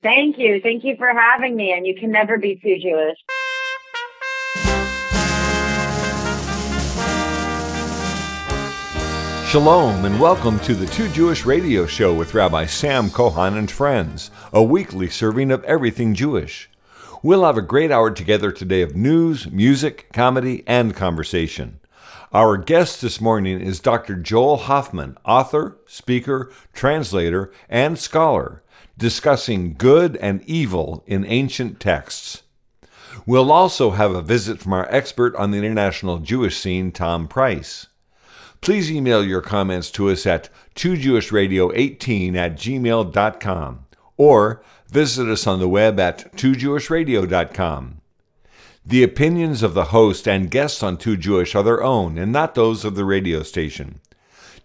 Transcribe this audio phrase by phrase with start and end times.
[0.00, 0.60] Thank you.
[0.60, 1.72] Thank you for having me.
[1.72, 3.18] And you can never be too Jewish.
[9.50, 14.30] Shalom and welcome to the Too Jewish Radio Show with Rabbi Sam Cohon and friends,
[14.52, 16.70] a weekly serving of everything Jewish.
[17.22, 21.80] We'll have a great hour together today of news, music, comedy, and conversation.
[22.32, 24.14] Our guest this morning is Dr.
[24.14, 28.62] Joel Hoffman, author, speaker, translator, and scholar,
[28.98, 32.42] discussing good and evil in ancient texts.
[33.24, 37.86] We'll also have a visit from our expert on the international Jewish scene, Tom Price.
[38.60, 45.68] Please email your comments to us at toojewishradio18 at gmail.com or visit us on the
[45.68, 48.00] web at toojewishradio.com.
[48.84, 52.54] The opinions of the host and guests on Too Jewish are their own and not
[52.54, 54.00] those of the radio station.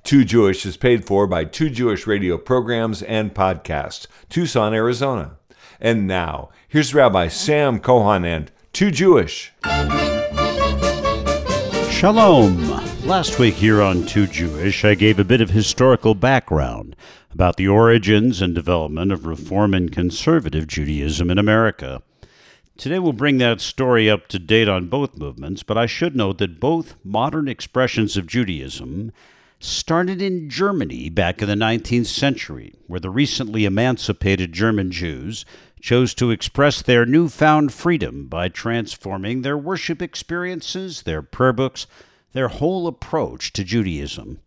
[0.03, 5.37] Too Jewish is paid for by Two Jewish radio programs and podcasts, Tucson, Arizona.
[5.79, 9.53] And now, here's Rabbi Sam Cohon and Too Jewish.
[11.89, 12.69] Shalom.
[13.07, 16.97] Last week here on Too Jewish, I gave a bit of historical background
[17.31, 22.03] about the origins and development of Reform and Conservative Judaism in America.
[22.75, 26.39] Today we'll bring that story up to date on both movements, but I should note
[26.39, 29.13] that both modern expressions of Judaism
[29.63, 35.45] started in Germany back in the 19th century, where the recently emancipated German Jews
[35.79, 41.87] chose to express their newfound freedom by transforming their worship experiences, their prayer books,
[42.33, 44.39] their whole approach to Judaism.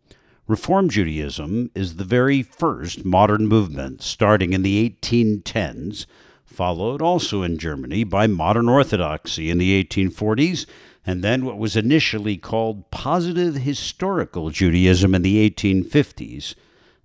[0.47, 6.05] Reform Judaism is the very first modern movement, starting in the 1810s,
[6.45, 10.67] followed also in Germany by modern Orthodoxy in the 1840s,
[11.07, 16.57] and then what was initially called Positive Historical Judaism in the 1850s.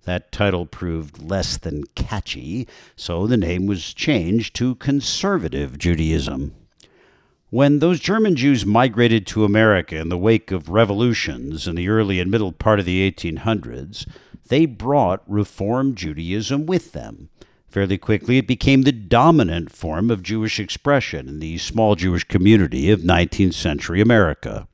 [0.04, 6.56] That title proved less than catchy, so the name was changed to Conservative Judaism.
[7.50, 12.18] When those German Jews migrated to America in the wake of revolutions in the early
[12.18, 14.08] and middle part of the 1800s,
[14.48, 17.28] they brought Reform Judaism with them.
[17.72, 22.90] Fairly quickly, it became the dominant form of Jewish expression in the small Jewish community
[22.90, 24.68] of 19th century America.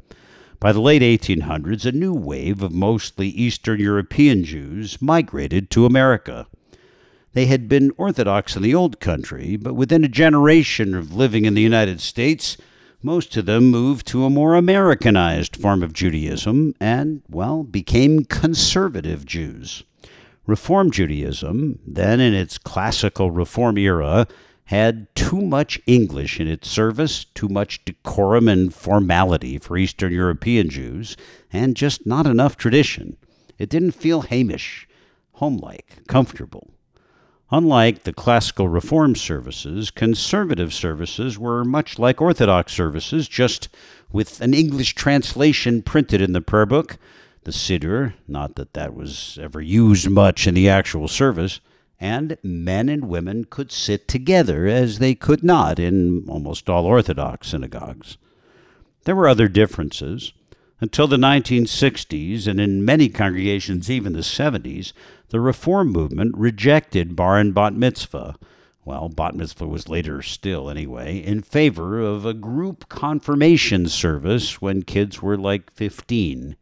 [0.58, 6.48] By the late 1800s, a new wave of mostly Eastern European Jews migrated to America.
[7.34, 11.54] They had been Orthodox in the Old Country, but within a generation of living in
[11.54, 12.56] the United States,
[13.00, 19.24] most of them moved to a more Americanized form of Judaism and, well, became conservative
[19.24, 19.84] Jews.
[20.48, 24.26] Reform Judaism, then in its classical Reform era,
[24.64, 30.70] had too much English in its service, too much decorum and formality for Eastern European
[30.70, 31.18] Jews,
[31.52, 33.18] and just not enough tradition.
[33.58, 34.86] It didn't feel Haimish,
[35.32, 36.70] homelike, comfortable.
[37.50, 43.68] Unlike the classical Reform services, conservative services were much like Orthodox services, just
[44.10, 46.96] with an English translation printed in the prayer book,
[47.48, 51.62] the Siddur, not that that was ever used much in the actual service,
[51.98, 57.48] and men and women could sit together as they could not in almost all Orthodox
[57.48, 58.18] synagogues.
[59.04, 60.34] There were other differences.
[60.78, 64.92] Until the 1960s, and in many congregations even the 70s,
[65.30, 68.36] the Reform movement rejected bar and bat mitzvah.
[68.84, 74.82] Well, bat mitzvah was later still, anyway, in favor of a group confirmation service when
[74.82, 76.54] kids were like 15.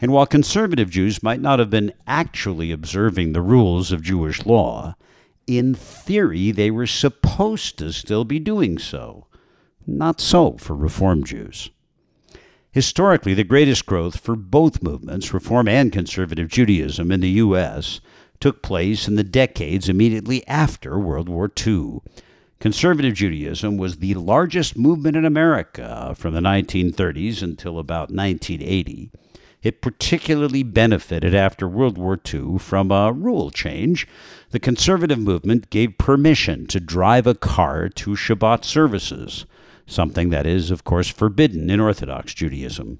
[0.00, 4.96] And while conservative Jews might not have been actually observing the rules of Jewish law,
[5.46, 9.26] in theory they were supposed to still be doing so.
[9.86, 11.70] Not so for Reform Jews.
[12.72, 18.00] Historically, the greatest growth for both movements, Reform and Conservative Judaism, in the U.S.,
[18.40, 22.00] took place in the decades immediately after World War II.
[22.58, 29.12] Conservative Judaism was the largest movement in America from the 1930s until about 1980.
[29.64, 34.06] It particularly benefited after World War II from a rule change.
[34.50, 39.46] The conservative movement gave permission to drive a car to Shabbat services
[39.86, 42.98] something that is, of course, forbidden in Orthodox Judaism.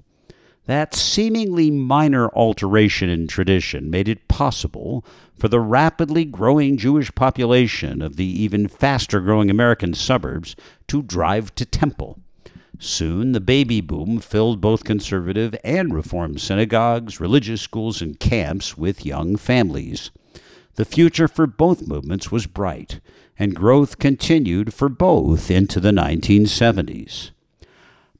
[0.65, 5.05] That seemingly minor alteration in tradition made it possible
[5.37, 10.55] for the rapidly growing Jewish population of the even faster growing American suburbs
[10.87, 12.19] to drive to temple.
[12.79, 19.05] Soon, the baby boom filled both conservative and reform synagogues, religious schools, and camps with
[19.05, 20.11] young families.
[20.75, 22.99] The future for both movements was bright,
[23.39, 27.31] and growth continued for both into the 1970s.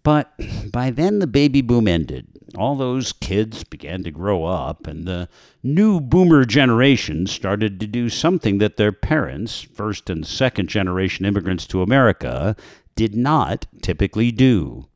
[0.04, 0.32] But
[0.72, 5.28] by then the baby boom ended, all those kids began to grow up, and the
[5.64, 11.66] new boomer generation started to do something that their parents, first and second generation immigrants
[11.68, 12.56] to America,
[12.96, 14.88] did not typically do.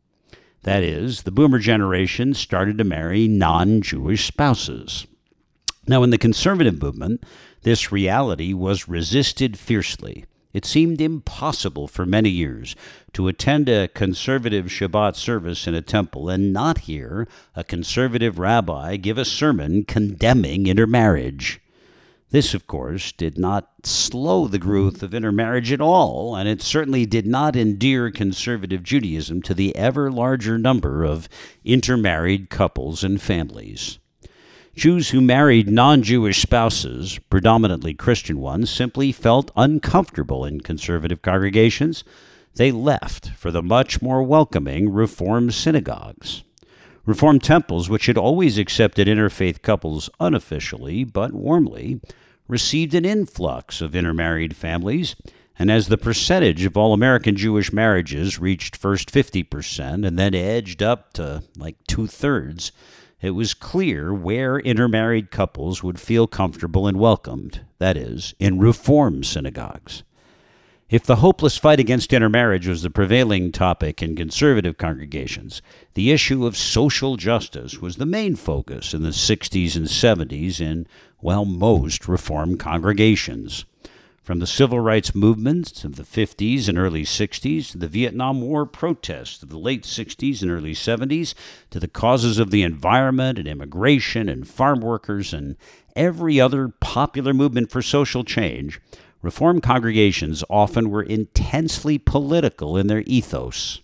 [0.64, 5.08] That is, the boomer generation started to marry non Jewish spouses.
[5.88, 7.24] Now, in the conservative movement,
[7.64, 10.26] this reality was resisted fiercely.
[10.52, 12.76] It seemed impossible for many years
[13.14, 18.96] to attend a conservative Shabbat service in a temple and not hear a conservative rabbi
[18.96, 21.62] give a sermon condemning intermarriage.
[22.32, 27.08] This, of course, did not slow the growth of intermarriage at all, and it certainly
[27.08, 31.28] did not endear conservative Judaism to the ever larger number of
[31.66, 33.98] intermarried couples and families.
[34.76, 42.04] Jews who married non Jewish spouses, predominantly Christian ones, simply felt uncomfortable in conservative congregations.
[42.56, 46.44] They left for the much more welcoming Reform synagogues.
[47.10, 52.00] Reform temples, which had always accepted interfaith couples unofficially but warmly,
[52.48, 55.16] received an influx of intermarried families,
[55.58, 60.84] and as the percentage of all American Jewish marriages reached first 50% and then edged
[60.84, 62.72] up to like two thirds,
[63.24, 69.24] it was clear where intermarried couples would feel comfortable and welcomed, that is, in Reform
[69.24, 70.04] synagogues.
[70.90, 75.62] If the hopeless fight against intermarriage was the prevailing topic in conservative congregations,
[75.94, 80.88] the issue of social justice was the main focus in the 60s and 70s in,
[81.22, 83.66] well, most Reform congregations.
[84.24, 88.66] From the civil rights movements of the 50s and early 60s, to the Vietnam War
[88.66, 91.36] protests of the late 60s and early 70s,
[91.70, 95.56] to the causes of the environment and immigration and farm workers and
[95.96, 98.82] every other popular movement for social change,
[99.22, 103.82] Reform congregations often were intensely political in their ethos.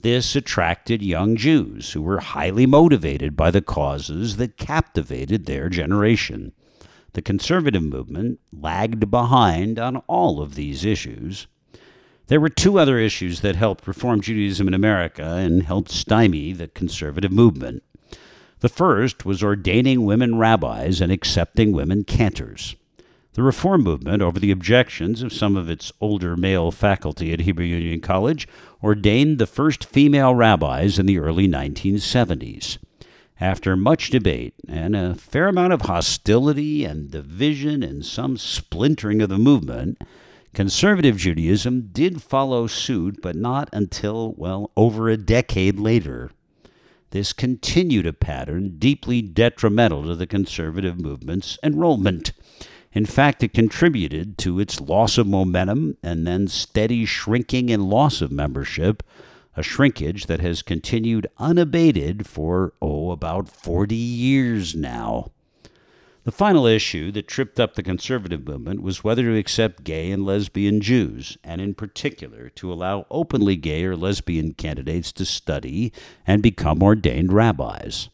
[0.00, 6.52] This attracted young Jews who were highly motivated by the causes that captivated their generation.
[7.12, 11.46] The conservative movement lagged behind on all of these issues.
[12.26, 16.68] There were two other issues that helped reform Judaism in America and helped stymie the
[16.68, 17.84] conservative movement.
[18.60, 22.76] The first was ordaining women rabbis and accepting women cantors.
[23.34, 27.64] The reform movement, over the objections of some of its older male faculty at Hebrew
[27.64, 28.46] Union College,
[28.80, 32.78] ordained the first female rabbis in the early 1970s.
[33.40, 39.30] After much debate and a fair amount of hostility and division and some splintering of
[39.30, 40.00] the movement,
[40.54, 46.30] conservative Judaism did follow suit, but not until, well, over a decade later.
[47.10, 52.32] This continued a pattern deeply detrimental to the conservative movement's enrollment.
[52.94, 58.22] In fact, it contributed to its loss of momentum and then steady shrinking and loss
[58.22, 59.02] of membership
[59.56, 65.30] a shrinkage that has continued unabated for, oh, about 40 years now.
[66.24, 70.24] The final issue that tripped up the conservative movement was whether to accept gay and
[70.24, 75.92] lesbian Jews, and in particular to allow openly gay or lesbian candidates to study
[76.26, 78.08] and become ordained rabbis.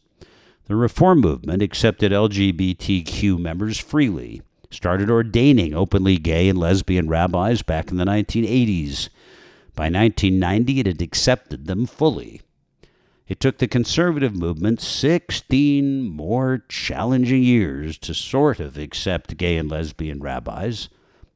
[0.65, 4.41] The Reform movement accepted LGBTQ members freely,
[4.71, 9.09] started ordaining openly gay and lesbian rabbis back in the 1980s,
[9.75, 12.41] by 1990, it had accepted them fully.
[13.27, 19.71] It took the conservative movement 16 more challenging years to sort of accept gay and
[19.71, 20.89] lesbian rabbis.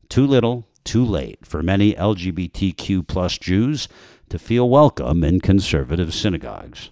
[0.09, 3.87] Too little, too late for many LGBTQ plus Jews
[4.29, 6.89] to feel welcome in conservative synagogues.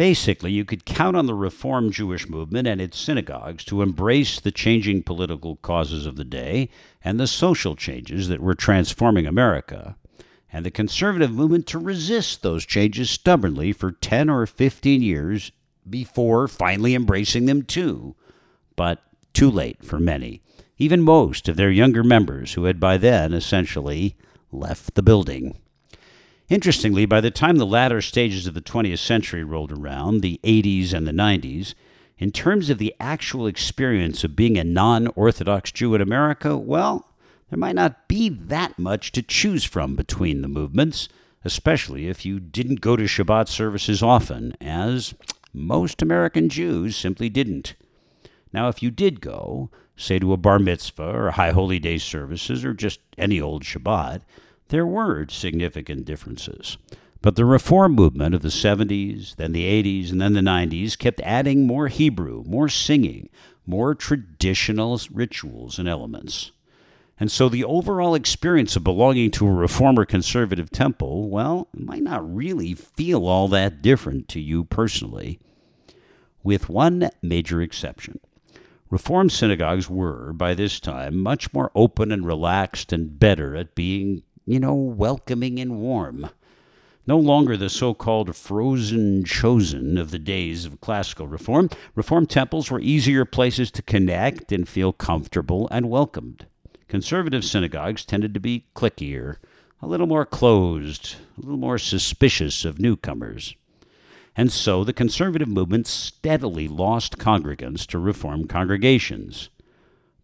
[0.00, 4.50] Basically, you could count on the Reform Jewish movement and its synagogues to embrace the
[4.50, 6.70] changing political causes of the day
[7.04, 9.98] and the social changes that were transforming America
[10.50, 15.52] and the conservative movement to resist those changes stubbornly for 10 or 15 years
[15.86, 18.16] before finally embracing them too.
[18.76, 19.02] But
[19.34, 20.40] too late for many,
[20.78, 24.16] even most of their younger members who had by then essentially
[24.50, 25.58] left the building.
[26.50, 30.92] Interestingly, by the time the latter stages of the 20th century rolled around, the 80s
[30.92, 31.74] and the 90s,
[32.18, 37.06] in terms of the actual experience of being a non Orthodox Jew in America, well,
[37.50, 41.08] there might not be that much to choose from between the movements,
[41.44, 45.14] especially if you didn't go to Shabbat services often, as
[45.52, 47.74] most American Jews simply didn't.
[48.52, 52.64] Now, if you did go, say to a bar mitzvah or high holy day services
[52.64, 54.22] or just any old Shabbat,
[54.70, 56.78] there were significant differences.
[57.22, 61.20] But the reform movement of the 70s, then the 80s, and then the 90s kept
[61.20, 63.28] adding more Hebrew, more singing,
[63.66, 66.52] more traditional rituals and elements.
[67.18, 72.34] And so the overall experience of belonging to a reformer conservative temple, well, might not
[72.34, 75.38] really feel all that different to you personally.
[76.42, 78.20] with one major exception.
[78.90, 84.22] Reform synagogues were, by this time, much more open and relaxed and better at being,
[84.50, 86.30] you know, welcoming and warm.
[87.06, 92.70] No longer the so called frozen chosen of the days of classical reform, reform temples
[92.70, 96.46] were easier places to connect and feel comfortable and welcomed.
[96.88, 99.36] Conservative synagogues tended to be cliquier,
[99.80, 103.54] a little more closed, a little more suspicious of newcomers
[104.36, 109.50] and so the conservative movement steadily lost congregants to Reform congregations.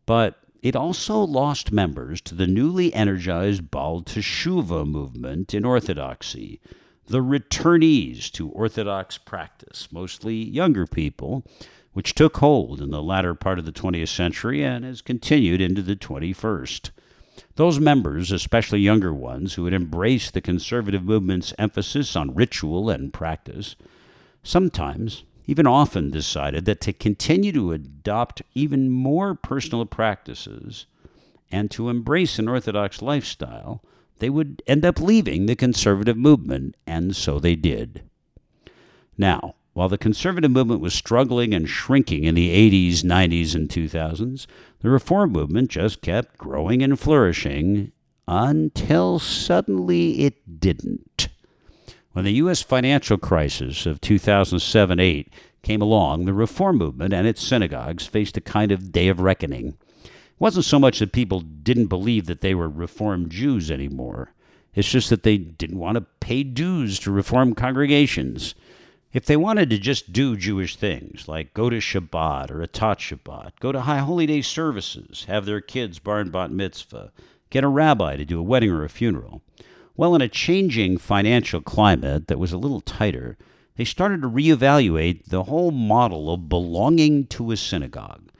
[0.06, 6.60] But it also lost members to the newly energized Baal Teshuva movement in Orthodoxy,
[7.06, 11.44] the returnees to Orthodox practice, mostly younger people,
[11.92, 15.82] which took hold in the latter part of the 20th century and has continued into
[15.82, 16.90] the 21st.
[17.54, 23.12] Those members, especially younger ones, who had embraced the conservative movement's emphasis on ritual and
[23.12, 23.76] practice,
[24.42, 30.86] sometimes, even often, decided that to continue to adopt even more personal practices
[31.50, 33.82] and to embrace an Orthodox lifestyle,
[34.18, 38.02] they would end up leaving the conservative movement, and so they did.
[39.16, 44.46] Now, while the conservative movement was struggling and shrinking in the 80s, 90s, and 2000s,
[44.80, 47.92] the reform movement just kept growing and flourishing
[48.26, 51.28] until suddenly it didn't.
[52.16, 52.62] When the U.S.
[52.62, 55.30] financial crisis of 2007 8
[55.62, 59.76] came along, the reform movement and its synagogues faced a kind of day of reckoning.
[60.02, 64.32] It wasn't so much that people didn't believe that they were Reformed Jews anymore,
[64.74, 68.54] it's just that they didn't want to pay dues to Reform congregations.
[69.12, 73.60] If they wanted to just do Jewish things, like go to Shabbat or Tot Shabbat,
[73.60, 77.12] go to High Holy Day services, have their kids bar and bat mitzvah,
[77.50, 79.42] get a rabbi to do a wedding or a funeral,
[79.96, 83.36] well, in a changing financial climate that was a little tighter,
[83.76, 88.30] they started to reevaluate the whole model of belonging to a synagogue.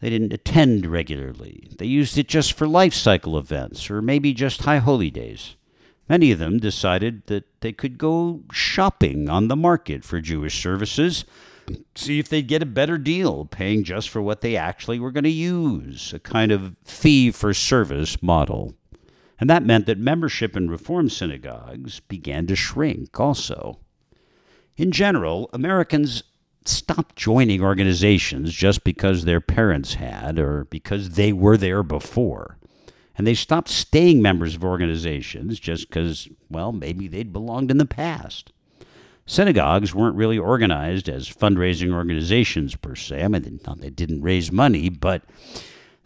[0.00, 1.68] They didn't attend regularly.
[1.76, 5.56] They used it just for life cycle events or maybe just high holy days.
[6.08, 11.24] Many of them decided that they could go shopping on the market for Jewish services,
[11.94, 15.24] see if they'd get a better deal, paying just for what they actually were going
[15.24, 18.74] to use, a kind of fee for service model.
[19.40, 23.78] And that meant that membership in Reform synagogues began to shrink also.
[24.76, 26.22] In general, Americans
[26.64, 32.58] stopped joining organizations just because their parents had or because they were there before.
[33.16, 37.86] And they stopped staying members of organizations just because, well, maybe they'd belonged in the
[37.86, 38.52] past.
[39.26, 43.24] Synagogues weren't really organized as fundraising organizations per se.
[43.24, 45.22] I mean, they didn't raise money, but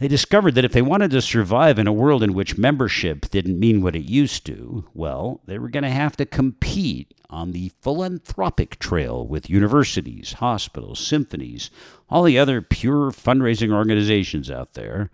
[0.02, 3.60] they discovered that if they wanted to survive in a world in which membership didn't
[3.60, 7.70] mean what it used to, well, they were going to have to compete on the
[7.80, 11.70] philanthropic trail with universities, hospitals, symphonies,
[12.10, 15.10] all the other pure fundraising organizations out there.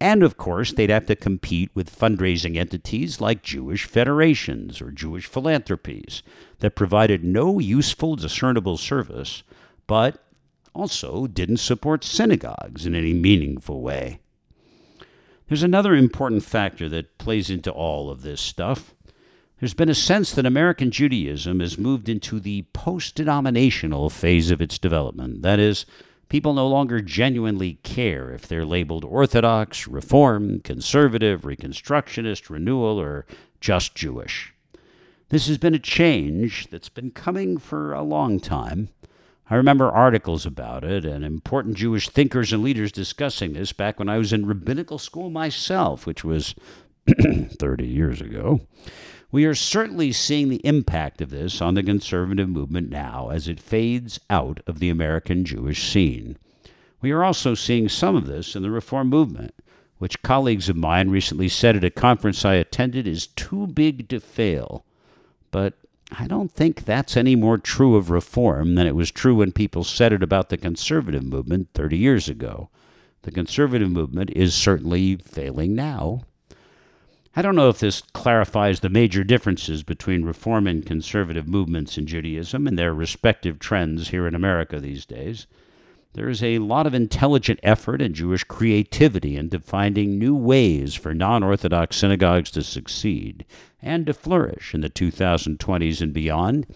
[0.00, 5.26] And of course, they'd have to compete with fundraising entities like Jewish federations or Jewish
[5.26, 6.22] philanthropies
[6.60, 9.42] that provided no useful, discernible service,
[9.88, 10.22] but
[10.74, 14.20] also didn't support synagogues in any meaningful way.
[15.48, 18.94] There's another important factor that plays into all of this stuff.
[19.58, 24.60] There's been a sense that American Judaism has moved into the post denominational phase of
[24.60, 25.40] its development.
[25.40, 25.86] That is,
[26.28, 33.24] people no longer genuinely care if they're labeled Orthodox, Reform, Conservative, Reconstructionist, Renewal, or
[33.58, 34.52] just Jewish.
[35.30, 38.90] This has been a change that's been coming for a long time.
[39.50, 44.08] I remember articles about it and important Jewish thinkers and leaders discussing this back when
[44.08, 46.54] I was in rabbinical school myself, which was
[47.58, 48.60] 30 years ago.
[49.30, 53.60] We are certainly seeing the impact of this on the conservative movement now as it
[53.60, 56.36] fades out of the American Jewish scene.
[57.00, 59.54] We are also seeing some of this in the Reform movement,
[59.98, 64.20] which colleagues of mine recently said at a conference I attended is too big to
[64.20, 64.84] fail.
[65.50, 65.74] But
[66.10, 69.84] I don't think that's any more true of reform than it was true when people
[69.84, 72.70] said it about the conservative movement 30 years ago.
[73.22, 76.22] The conservative movement is certainly failing now.
[77.36, 82.06] I don't know if this clarifies the major differences between reform and conservative movements in
[82.06, 85.46] Judaism and their respective trends here in America these days.
[86.14, 91.12] There is a lot of intelligent effort and Jewish creativity into finding new ways for
[91.12, 93.44] non Orthodox synagogues to succeed
[93.82, 96.66] and to flourish in the 2020s and beyond.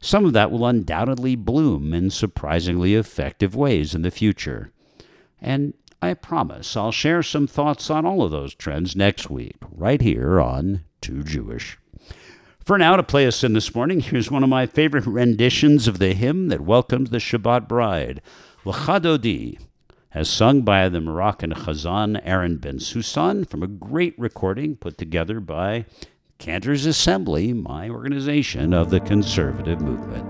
[0.00, 4.70] Some of that will undoubtedly bloom in surprisingly effective ways in the future.
[5.40, 10.00] And I promise I'll share some thoughts on all of those trends next week, right
[10.00, 11.78] here on Too Jewish.
[12.64, 15.98] For now, to play us in this morning, here's one of my favorite renditions of
[15.98, 18.22] the hymn that welcomes the Shabbat bride,
[18.64, 19.58] Lecha Dodi,
[20.12, 25.84] as sung by the Moroccan Chazan Aaron Bensoussan from a great recording put together by
[26.44, 30.28] Cantor's Assembly, my organization of the conservative movement.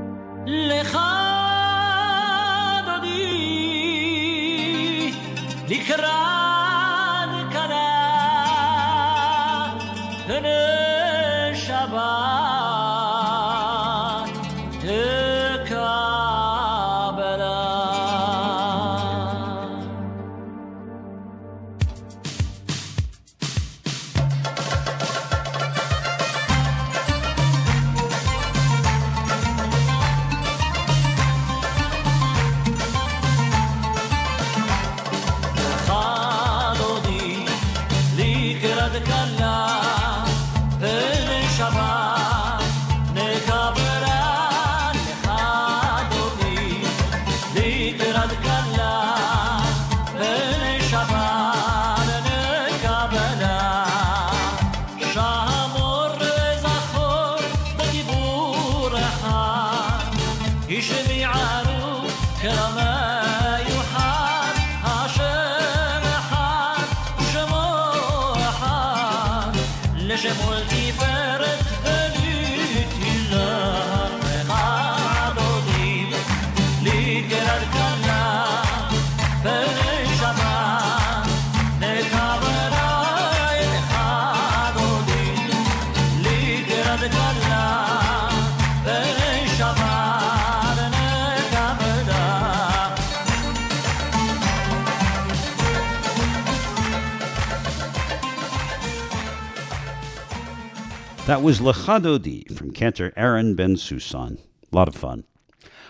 [101.27, 104.37] That was Lecha Dodi from Cantor Aaron Bensoussan.
[104.71, 105.25] A lot of fun.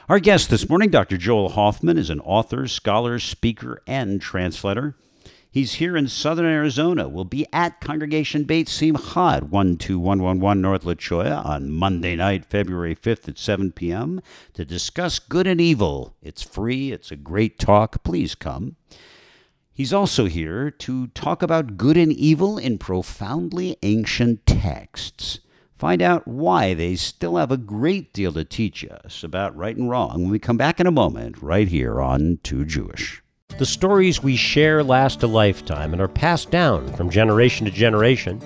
[0.08, 1.16] Our guest this morning, Dr.
[1.16, 4.94] Joel Hoffman, is an author, scholar, speaker, and translator.
[5.50, 7.08] He's here in southern Arizona.
[7.08, 13.28] We'll be at Congregation Beit Simcha at 12111 North La on Monday night, February 5th
[13.28, 14.20] at 7 p.m.
[14.52, 16.14] to discuss good and evil.
[16.22, 18.04] It's free, it's a great talk.
[18.04, 18.76] Please come.
[19.76, 25.40] He's also here to talk about good and evil in profoundly ancient texts.
[25.74, 29.90] Find out why they still have a great deal to teach us about right and
[29.90, 33.20] wrong when we come back in a moment, right here on Too Jewish.
[33.58, 38.40] The stories we share last a lifetime and are passed down from generation to generation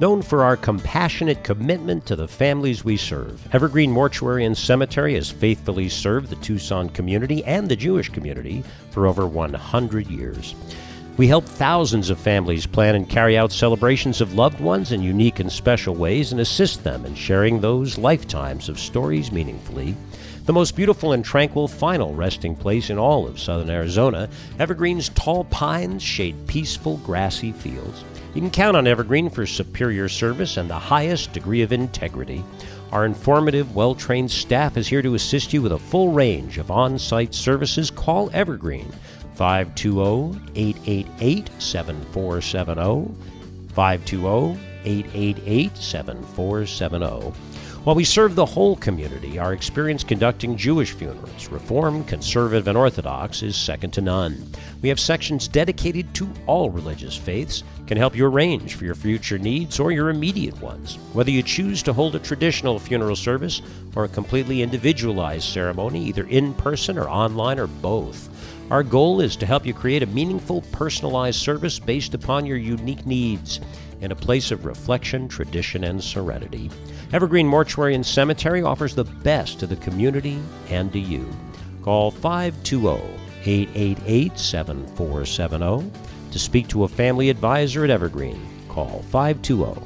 [0.00, 3.46] known for our compassionate commitment to the families we serve.
[3.54, 9.06] Evergreen Mortuary and Cemetery has faithfully served the Tucson community and the Jewish community for
[9.06, 10.54] over 100 years.
[11.16, 15.38] We help thousands of families plan and carry out celebrations of loved ones in unique
[15.38, 19.94] and special ways and assist them in sharing those lifetimes of stories meaningfully.
[20.46, 24.28] The most beautiful and tranquil final resting place in all of southern Arizona,
[24.58, 28.02] Evergreen's tall pines shade peaceful grassy fields.
[28.34, 32.42] You can count on Evergreen for superior service and the highest degree of integrity.
[32.90, 36.68] Our informative, well trained staff is here to assist you with a full range of
[36.68, 37.92] on site services.
[37.92, 38.92] Call Evergreen
[39.34, 43.14] 520 888 7470.
[43.72, 47.53] 520 888 7470.
[47.84, 53.42] While we serve the whole community, our experience conducting Jewish funerals, Reform, Conservative, and Orthodox,
[53.42, 54.50] is second to none.
[54.80, 59.36] We have sections dedicated to all religious faiths, can help you arrange for your future
[59.36, 60.96] needs or your immediate ones.
[61.12, 63.60] Whether you choose to hold a traditional funeral service
[63.94, 68.30] or a completely individualized ceremony, either in person or online or both.
[68.70, 73.04] Our goal is to help you create a meaningful, personalized service based upon your unique
[73.04, 73.60] needs
[74.00, 76.70] in a place of reflection, tradition, and serenity.
[77.12, 81.28] Evergreen Mortuary and Cemetery offers the best to the community and to you.
[81.82, 83.02] Call 520
[83.46, 85.90] 888 7470
[86.30, 88.40] to speak to a family advisor at Evergreen.
[88.68, 89.80] Call 520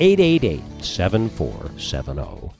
[0.00, 2.50] 888 7470.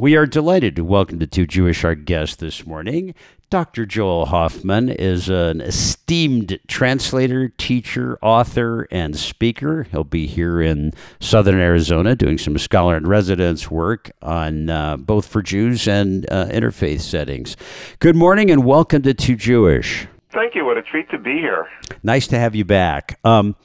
[0.00, 3.16] We are delighted to welcome the two Jewish our guests this morning.
[3.50, 3.86] Dr.
[3.86, 9.84] Joel Hoffman is an esteemed translator, teacher, author, and speaker.
[9.84, 15.26] He'll be here in southern Arizona doing some scholar in residence work on uh, both
[15.26, 17.56] for Jews and uh, interfaith settings.
[18.00, 20.06] Good morning and welcome to Too Jewish.
[20.30, 20.66] Thank you.
[20.66, 21.68] What a treat to be here.
[22.02, 23.18] Nice to have you back.
[23.24, 23.56] Um,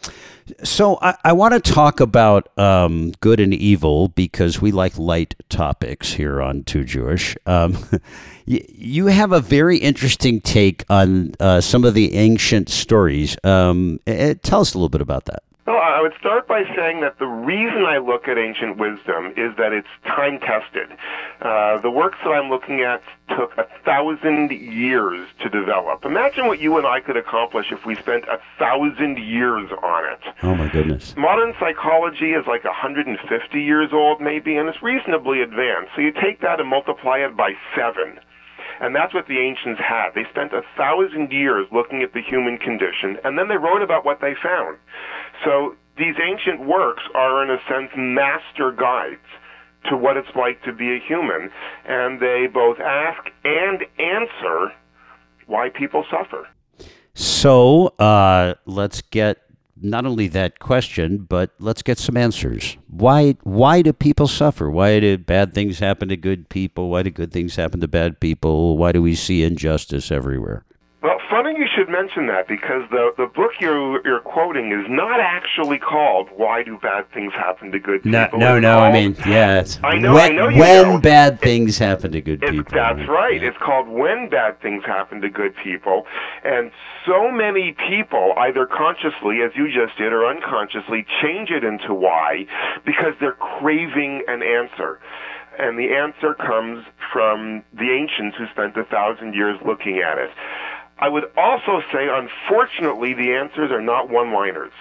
[0.63, 5.35] so I, I want to talk about um, good and evil because we like light
[5.49, 7.35] topics here on Too Jewish.
[7.45, 7.77] Um,
[8.45, 13.37] you have a very interesting take on uh, some of the ancient stories.
[13.43, 15.43] Um, tell us a little bit about that.
[15.65, 19.55] Well, I would start by saying that the reason I look at ancient wisdom is
[19.57, 20.89] that it's time tested.
[21.41, 26.03] Uh, the works that I'm looking at took a thousand years to develop.
[26.03, 30.19] Imagine what you and I could accomplish if we spent a thousand years on it.
[30.43, 31.15] Oh my goodness.
[31.15, 35.91] Modern psychology is like 150 years old, maybe, and it's reasonably advanced.
[35.95, 38.19] So you take that and multiply it by seven.
[38.81, 40.09] And that's what the ancients had.
[40.13, 44.03] They spent a thousand years looking at the human condition, and then they wrote about
[44.03, 44.77] what they found.
[45.43, 49.21] So these ancient works are, in a sense, master guides
[49.89, 51.51] to what it's like to be a human,
[51.85, 54.71] and they both ask and answer
[55.47, 56.47] why people suffer.
[57.13, 59.39] So uh, let's get
[59.81, 62.77] not only that question, but let's get some answers.
[62.87, 64.69] Why why do people suffer?
[64.69, 66.89] Why do bad things happen to good people?
[66.89, 68.77] Why do good things happen to bad people?
[68.77, 70.63] Why do we see injustice everywhere?
[71.63, 76.27] You should mention that because the the book you're you're quoting is not actually called
[76.35, 78.79] "Why Do Bad Things Happen to Good No, People." no, It's no.
[78.79, 79.61] I mean, yeah.
[79.61, 80.99] It's I know, when, I know you when know.
[80.99, 82.73] bad things happen to good It's, people.
[82.73, 83.41] that's right.
[83.41, 83.47] Yeah.
[83.47, 86.05] It's called When Bad Things Happen to Good People.
[86.43, 86.69] And
[87.05, 92.45] so many people, either consciously, as you just did, or unconsciously, change it into why
[92.85, 94.99] because they're craving an answer.
[95.57, 100.31] And the answer comes from the ancients who spent a thousand years looking at it.
[100.99, 104.71] I would also say, unfortunately, the answers are not one-liners.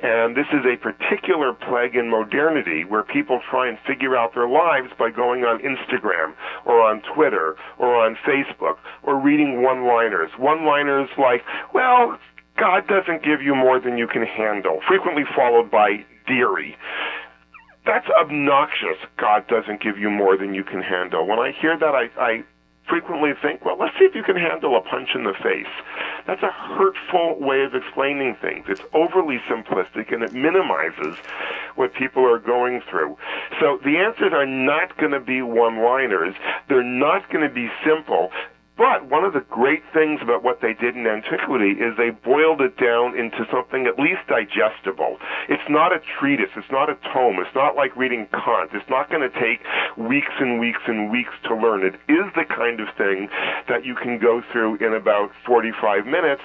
[0.00, 4.48] And this is a particular plague in modernity where people try and figure out their
[4.48, 10.30] lives by going on Instagram or on Twitter or on Facebook or reading one-liners.
[10.38, 12.18] One-liners like, well,
[12.56, 16.76] God doesn't give you more than you can handle, frequently followed by dearie.
[17.86, 18.98] That's obnoxious.
[19.16, 21.26] God doesn't give you more than you can handle.
[21.26, 22.44] When I hear that, I, I
[22.88, 25.66] frequently think, well, let's see if you can handle a punch in the face.
[26.26, 28.66] That's a hurtful way of explaining things.
[28.68, 31.16] It's overly simplistic and it minimizes
[31.76, 33.16] what people are going through.
[33.60, 36.34] So the answers are not going to be one liners.
[36.68, 38.30] They're not going to be simple.
[38.78, 42.62] But one of the great things about what they did in antiquity is they boiled
[42.62, 45.18] it down into something at least digestible.
[45.48, 46.54] It's not a treatise.
[46.54, 47.42] It's not a tome.
[47.42, 48.70] It's not like reading Kant.
[48.72, 49.66] It's not going to take
[49.98, 51.82] weeks and weeks and weeks to learn.
[51.82, 53.28] It is the kind of thing
[53.68, 56.42] that you can go through in about 45 minutes,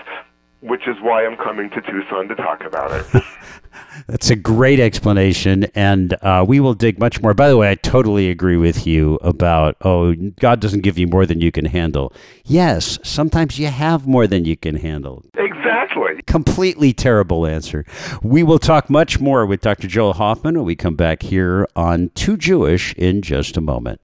[0.64, 3.24] which is why I'm coming to Tucson to talk about it.
[4.08, 7.34] That's a great explanation, and uh, we will dig much more.
[7.34, 11.26] By the way, I totally agree with you about oh, God doesn't give you more
[11.26, 12.14] than you can handle.
[12.46, 15.24] Yes, sometimes you have more than you can handle.
[15.36, 16.22] exactly.
[16.26, 17.86] Completely terrible answer.
[18.22, 19.88] We will talk much more with Dr.
[19.88, 24.00] Joel Hoffman when we come back here on Too Jewish in just a moment.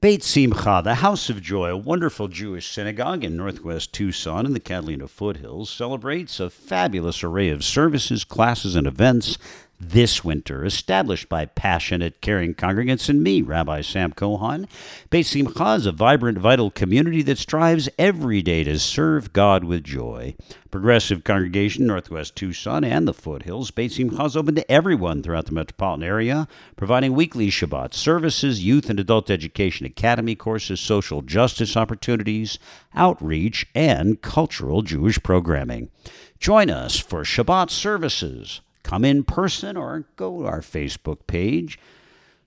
[0.00, 4.58] Beit Simcha, the House of Joy, a wonderful Jewish synagogue in northwest Tucson in the
[4.58, 9.36] Catalina foothills, celebrates a fabulous array of services, classes, and events
[9.80, 14.68] this winter, established by passionate, caring congregants and me, Rabbi Sam Cohon.
[15.08, 19.82] Beit Simcha is a vibrant, vital community that strives every day to serve God with
[19.82, 20.34] joy.
[20.70, 25.52] Progressive congregation, Northwest Tucson and the foothills, Beit Simcha is open to everyone throughout the
[25.52, 32.58] metropolitan area, providing weekly Shabbat services, youth and adult education academy courses, social justice opportunities,
[32.94, 35.88] outreach, and cultural Jewish programming.
[36.38, 41.78] Join us for Shabbat services come in person or go to our Facebook page.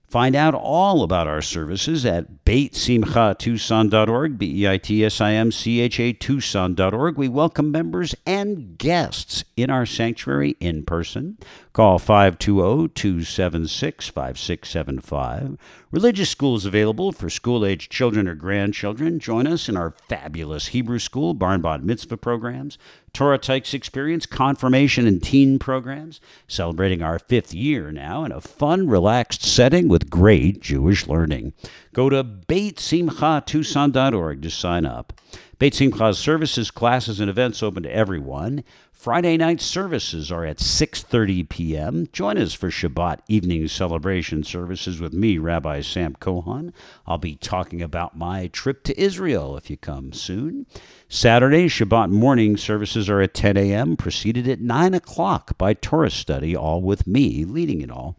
[0.06, 5.50] Find out all about our services at beitsimchatucson.org, B E I T S I M
[5.50, 7.18] C H A Tucson.org.
[7.18, 11.38] We welcome members and guests in our sanctuary in person.
[11.72, 15.58] Call 520 276 5675.
[15.94, 19.20] Religious schools available for school aged children or grandchildren.
[19.20, 22.78] Join us in our fabulous Hebrew school, Barn Bat Mitzvah programs,
[23.12, 28.88] Torah Tykes Experience, confirmation and teen programs, celebrating our fifth year now in a fun,
[28.88, 31.52] relaxed setting with great Jewish learning.
[31.92, 35.12] Go to BeitSimchaTucson.org to sign up.
[35.60, 38.64] Beit Simcha's services, classes, and events open to everyone.
[39.04, 42.08] Friday night services are at 6:30 p.m.
[42.10, 46.72] Join us for Shabbat evening celebration services with me, Rabbi Sam Cohon.
[47.06, 50.64] I'll be talking about my trip to Israel if you come soon.
[51.06, 53.98] Saturday Shabbat morning services are at 10 a.m.
[53.98, 58.16] preceded at 9 o'clock by Torah study, all with me leading it all.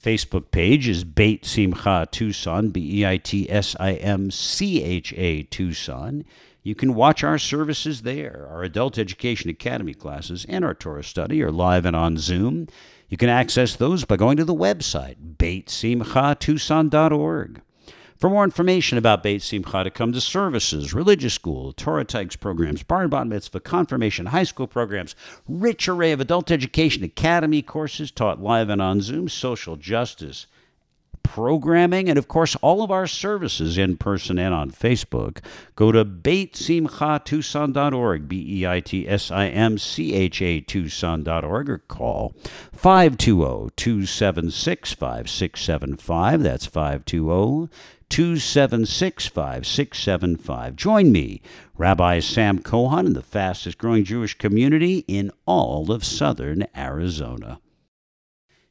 [0.00, 5.12] Facebook page is Beit Simcha Tucson, B E I T S I M C H
[5.16, 6.24] A Tucson.
[6.62, 8.46] You can watch our services there.
[8.50, 12.66] Our Adult Education Academy classes and our Torah study are live and on Zoom.
[13.08, 17.62] You can access those by going to the website, beitsimchatucson.org.
[18.18, 22.82] For more information about Beit Simcha, to come to services, religious school, Torah Tykes programs,
[22.82, 25.16] Bar and Bat Mitzvah, confirmation, high school programs,
[25.48, 30.46] rich array of adult education academy courses taught live and on Zoom, social justice,
[31.22, 35.38] programming, and of course, all of our services in person and on Facebook,
[35.76, 41.78] go to beitsimchatucson.org, B E I T S I M C H A Tucson.org, or
[41.78, 42.34] call
[42.72, 46.42] 520 276 5675.
[46.42, 47.68] That's 520
[48.10, 50.76] 276 5675.
[50.76, 51.40] Join me,
[51.76, 57.60] Rabbi Sam Cohon, in the fastest growing Jewish community in all of southern Arizona.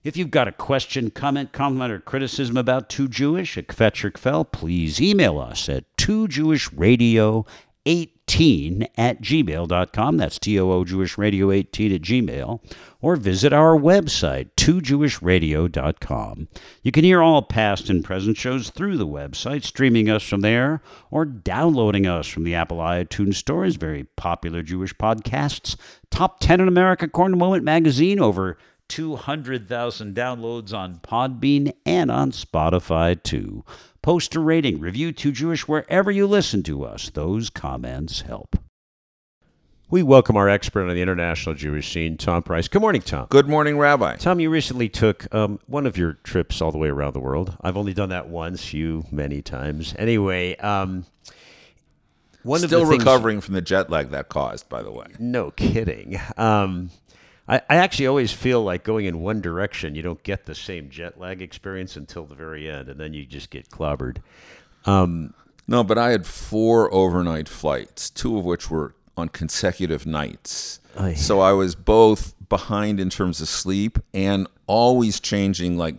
[0.02, 4.12] If you've got a question, comment, compliment, or criticism about Too Jewish at Kvetch or
[4.12, 10.18] Kvell, please email us at toojewishradio18 at gmail.com.
[10.18, 12.62] That's T-O-O Jewish Radio 18 at gmail.
[13.02, 16.48] Or visit our website, toojewishradio.com.
[16.82, 20.82] You can hear all past and present shows through the website, streaming us from there,
[21.12, 25.76] or downloading us from the Apple iTunes Store as very popular Jewish podcasts.
[26.10, 28.58] Top 10 in America, to Moment Magazine, over
[28.90, 33.64] 200,000 downloads on Podbean and on Spotify too.
[34.02, 37.10] Post a rating, review Too Jewish wherever you listen to us.
[37.10, 38.58] Those comments help.
[39.92, 42.68] We welcome our expert on the international Jewish scene, Tom Price.
[42.68, 43.26] Good morning, Tom.
[43.30, 44.18] Good morning, Rabbi.
[44.18, 47.58] Tom, you recently took um, one of your trips all the way around the world.
[47.62, 49.96] I've only done that once, you many times.
[49.98, 51.06] Anyway, um,
[52.44, 55.08] one Still of the things- recovering from the jet lag that caused, by the way.
[55.18, 56.20] No kidding.
[56.38, 56.92] Um,
[57.50, 60.90] I, I actually always feel like going in one direction, you don't get the same
[60.90, 64.18] jet lag experience until the very end, and then you just get clobbered.
[64.86, 65.34] Um,
[65.68, 70.80] No, but I had four overnight flights, two of which were on consecutive nights.
[70.98, 71.16] Aye.
[71.16, 75.96] So I was both behind in terms of sleep and always changing like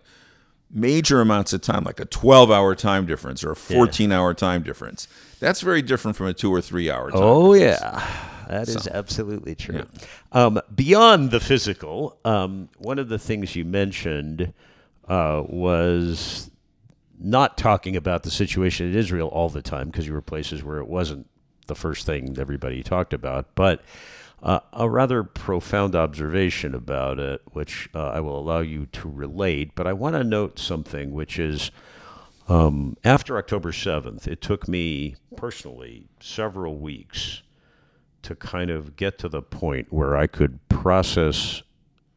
[0.71, 4.63] major amounts of time, like a 12 hour time difference or a 14 hour time
[4.63, 5.09] difference.
[5.41, 7.21] That's very different from a two or three hour time.
[7.23, 7.81] Oh difference.
[7.83, 9.87] yeah, that is absolutely true.
[10.33, 14.53] Um, beyond the physical, um, one of the things you mentioned
[15.09, 16.51] uh, was
[17.19, 20.79] not talking about the situation in Israel all the time because you were places where
[20.79, 21.29] it wasn't
[21.67, 23.83] the first thing everybody talked about, but.
[24.43, 29.75] Uh, a rather profound observation about it, which uh, I will allow you to relate,
[29.75, 31.71] but I want to note something, which is
[32.49, 37.43] um, after October 7th, it took me personally several weeks
[38.23, 41.63] to kind of get to the point where I could process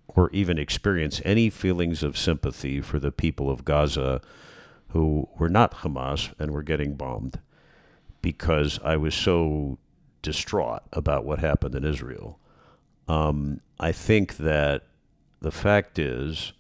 [0.08, 4.22] or even experience any feelings of sympathy for the people of Gaza
[4.90, 7.40] who were not Hamas and were getting bombed
[8.22, 9.80] because I was so
[10.22, 12.40] distraught about what happened in Israel.
[13.08, 14.84] Um, I think that
[15.42, 16.54] the fact is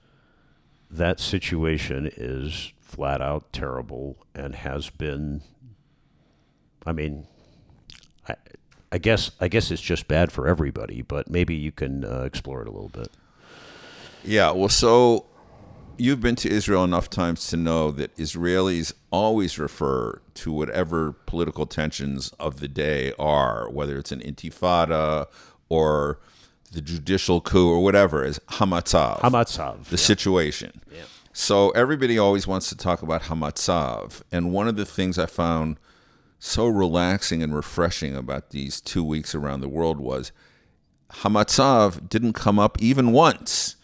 [0.91, 5.41] that situation is flat out terrible and has been.
[6.85, 7.25] I mean,
[8.27, 8.35] I,
[8.93, 12.61] I guess I guess it's just bad for everybody, but maybe you can uh, explore
[12.61, 13.09] it a little bit.
[14.23, 15.25] Yeah, well, so
[15.97, 21.65] you've been to Israel enough times to know that Israelis always refer to whatever political
[21.65, 25.25] tensions of the day are, whether it's an intifada
[25.69, 26.19] or
[26.71, 29.21] the judicial coup or whatever, as hamatzav.
[29.21, 29.85] Hamatzav.
[29.85, 30.81] the situation.
[30.91, 31.01] Yeah.
[31.33, 35.79] So everybody always wants to talk about hamatzav, and one of the things I found
[36.45, 40.33] so relaxing and refreshing about these two weeks around the world was
[41.09, 43.77] hamatzav didn't come up even once.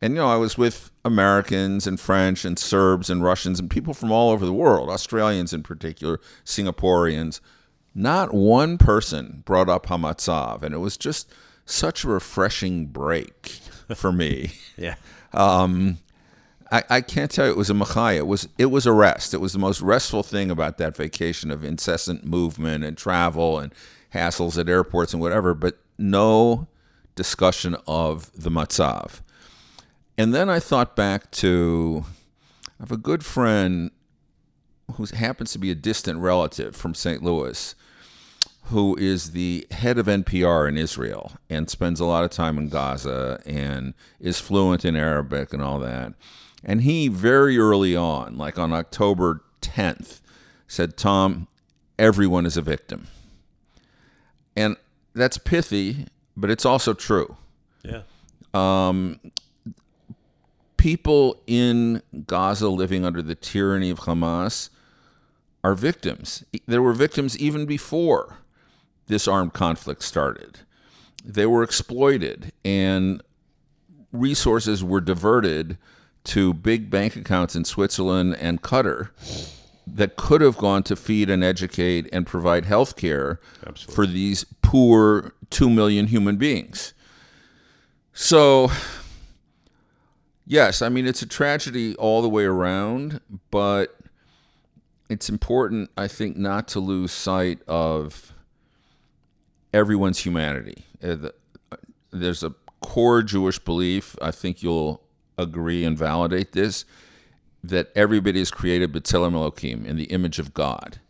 [0.00, 3.92] And you know, I was with Americans and French and Serbs and Russians and people
[3.92, 7.40] from all over the world, Australians in particular, Singaporeans.
[7.94, 11.30] Not one person brought up Hamatzav, and it was just
[11.66, 13.58] such a refreshing break
[13.94, 14.52] for me.
[14.78, 14.96] Yeah.
[15.32, 15.98] Um,
[16.70, 18.18] I, I can't tell you it was a machaya.
[18.18, 19.34] It was it was a rest.
[19.34, 23.72] It was the most restful thing about that vacation of incessant movement and travel and
[24.14, 26.66] hassles at airports and whatever, but no
[27.14, 29.20] discussion of the matzav.
[30.18, 32.04] And then I thought back to
[32.78, 33.90] I have a good friend
[34.94, 37.22] who happens to be a distant relative from St.
[37.22, 37.74] Louis
[38.70, 42.68] who is the head of NPR in Israel and spends a lot of time in
[42.68, 46.14] Gaza and is fluent in Arabic and all that.
[46.68, 50.20] And he very early on, like on October 10th,
[50.66, 51.46] said, Tom,
[51.96, 53.06] everyone is a victim.
[54.56, 54.76] And
[55.14, 57.36] that's pithy, but it's also true.
[57.84, 58.02] Yeah.
[58.52, 59.20] Um,
[60.76, 64.68] people in Gaza living under the tyranny of Hamas
[65.62, 66.44] are victims.
[66.66, 68.38] There were victims even before
[69.06, 70.60] this armed conflict started.
[71.24, 73.22] They were exploited, and
[74.12, 75.78] resources were diverted
[76.26, 79.10] to big bank accounts in Switzerland and Qatar
[79.86, 83.40] that could have gone to feed and educate and provide health care
[83.88, 86.92] for these poor 2 million human beings.
[88.12, 88.70] So,
[90.44, 93.96] yes, I mean, it's a tragedy all the way around, but
[95.08, 98.32] it's important, I think, not to lose sight of
[99.72, 100.84] everyone's humanity.
[101.02, 101.28] Uh,
[102.10, 105.05] there's a core Jewish belief, I think you'll
[105.38, 106.84] agree and validate this,
[107.62, 111.00] that everybody is created b'tselem Elohim, in the image of God,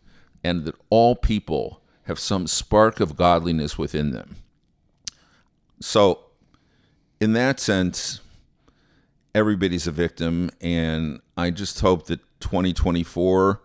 [0.43, 4.37] and that all people have some spark of godliness within them.
[5.79, 6.21] So,
[7.19, 8.21] in that sense,
[9.35, 13.61] everybody's a victim, and I just hope that 2024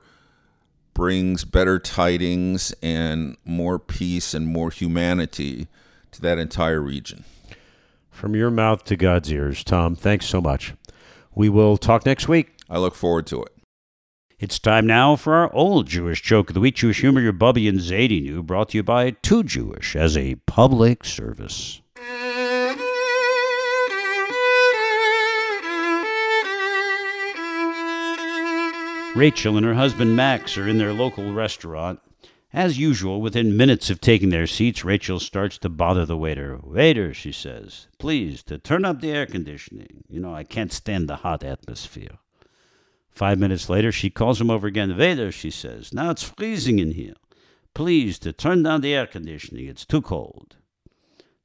[0.94, 5.68] brings better tidings and more peace and more humanity
[6.10, 7.24] to that entire region.
[8.22, 10.74] From your mouth to God's ears, Tom, thanks so much.
[11.34, 12.56] We will talk next week.
[12.70, 13.52] I look forward to it.
[14.38, 16.76] It's time now for our old Jewish joke of the week.
[16.76, 20.36] Jewish humor, your Bubby and Zadie Knew, brought to you by Too Jewish as a
[20.46, 21.82] public service.
[29.16, 31.98] Rachel and her husband Max are in their local restaurant.
[32.54, 36.60] As usual, within minutes of taking their seats, Rachel starts to bother the waiter.
[36.62, 40.04] Waiter, she says, please, to turn up the air conditioning.
[40.06, 42.18] You know, I can't stand the hot atmosphere.
[43.08, 44.94] Five minutes later, she calls him over again.
[44.98, 47.14] Waiter, she says, now it's freezing in here.
[47.72, 49.66] Please, to turn down the air conditioning.
[49.66, 50.56] It's too cold.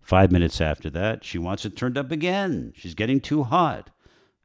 [0.01, 2.73] Five minutes after that, she wants it turned up again.
[2.75, 3.91] She's getting too hot.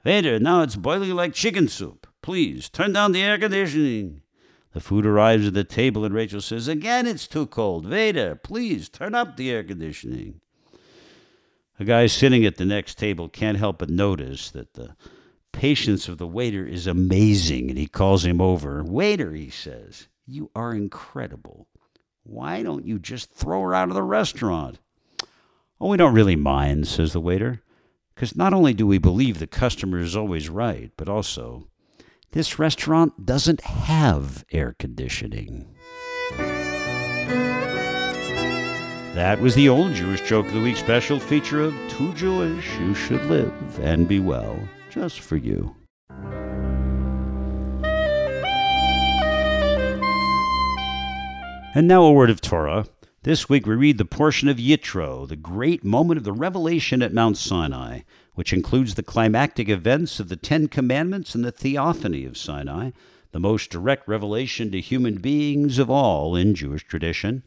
[0.04, 2.06] Waiter, now it's boiling like chicken soup.
[2.22, 4.22] Please, turn down the air conditioning.
[4.72, 7.88] The food arrives at the table, and Rachel says, Again, it's too cold.
[7.88, 10.40] Waiter, please, turn up the air conditioning.
[11.78, 14.96] A guy sitting at the next table can't help but notice that the
[15.52, 18.82] patience of the waiter is amazing, and he calls him over.
[18.82, 21.66] Waiter, he says, You are incredible.
[22.24, 24.78] Why don't you just throw her out of the restaurant?
[25.80, 27.60] Oh, we don't really mind, says the waiter,
[28.14, 31.68] because not only do we believe the customer is always right, but also
[32.32, 35.74] this restaurant doesn't have air conditioning.
[39.14, 42.94] That was the old Jewish Joke of the Week special feature of Too Jewish, You
[42.94, 44.58] Should Live and Be Well,
[44.90, 45.76] just for you.
[51.74, 52.86] And now a word of Torah.
[53.22, 57.12] This week we read the portion of Yitro, the great moment of the revelation at
[57.12, 58.00] Mount Sinai,
[58.34, 62.90] which includes the climactic events of the Ten Commandments and the Theophany of Sinai,
[63.32, 67.42] the most direct revelation to human beings of all in Jewish tradition.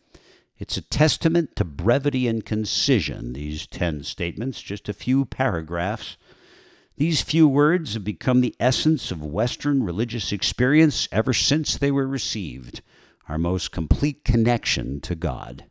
[0.57, 6.17] It's a testament to brevity and concision, these ten statements, just a few paragraphs.
[6.97, 12.07] These few words have become the essence of Western religious experience ever since they were
[12.07, 12.81] received
[13.27, 15.65] our most complete connection to God.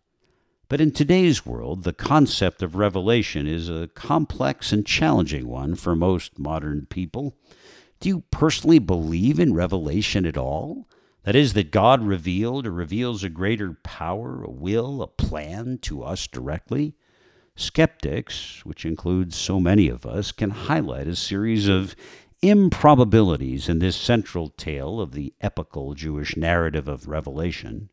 [0.68, 5.94] But in today's world, the concept of revelation is a complex and challenging one for
[5.94, 7.37] most modern people.
[8.00, 10.88] Do you personally believe in revelation at all?
[11.24, 16.03] That is, that God revealed or reveals a greater power, a will, a plan to
[16.03, 16.94] us directly?
[17.57, 21.94] Skeptics, which includes so many of us, can highlight a series of
[22.42, 27.90] improbabilities in this central tale of the epical Jewish narrative of Revelation?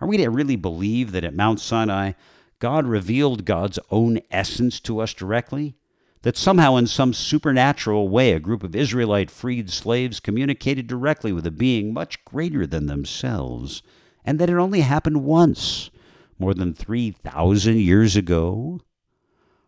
[0.00, 2.12] Are we to really believe that at Mount Sinai,
[2.58, 5.76] God revealed God's own essence to us directly?
[6.22, 11.46] That somehow, in some supernatural way, a group of Israelite freed slaves communicated directly with
[11.46, 13.82] a being much greater than themselves,
[14.24, 15.90] and that it only happened once,
[16.38, 18.80] more than 3,000 years ago?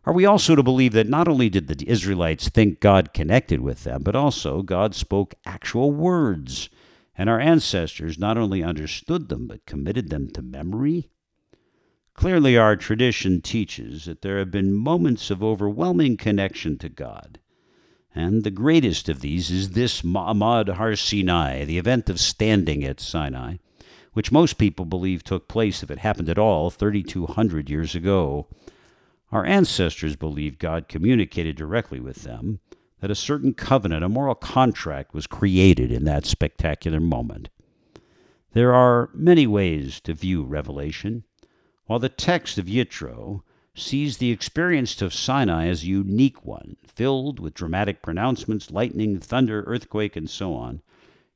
[0.05, 3.85] Are we also to believe that not only did the Israelites think God connected with
[3.85, 6.71] them, but also God spoke actual words,
[7.19, 11.11] and our ancestors not only understood them, but committed them to memory?
[12.15, 17.39] Clearly, our tradition teaches that there have been moments of overwhelming connection to God.
[18.15, 23.01] And the greatest of these is this Ma'amad Har Sinai, the event of standing at
[23.01, 23.57] Sinai,
[24.15, 28.49] which most people believe took place, if it happened at all, 3,200 years ago.
[29.31, 32.61] Our ancestors believed God communicated directly with them,
[33.01, 37.49] that a certain covenant, a moral contract, was created in that spectacular moment.
[38.53, 41.25] There are many ways to view Revelation.
[41.87, 43.43] While the text of Yitro
[43.75, 49.63] sees the experience of Sinai as a unique one, filled with dramatic pronouncements, lightning, thunder,
[49.67, 50.83] earthquake, and so on,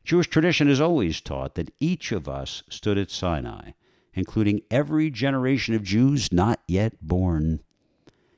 [0.05, 3.73] Jewish tradition has always taught that each of us stood at Sinai,
[4.15, 7.61] including every generation of Jews not yet born.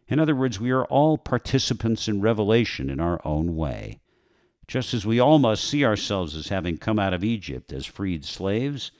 [0.08, 4.00] In other words, we are all participants in revelation in our own way.
[4.66, 8.24] Just as we all must see ourselves as having come out of Egypt as freed
[8.24, 8.90] slaves,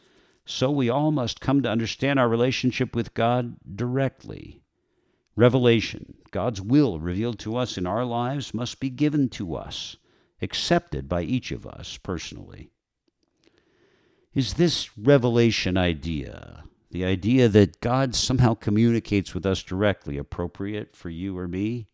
[0.45, 4.63] so we all must come to understand our relationship with God directly.
[5.37, 9.97] Revelation, God's will revealed to us in our lives, must be given to us,
[10.43, 12.71] accepted by each of us personally.
[14.35, 21.11] Is this revelation idea, the idea that God somehow communicates with us directly, appropriate for
[21.11, 21.89] you or me?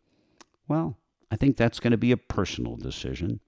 [0.69, 0.99] Well,
[1.31, 3.41] I think that's going to be a personal decision.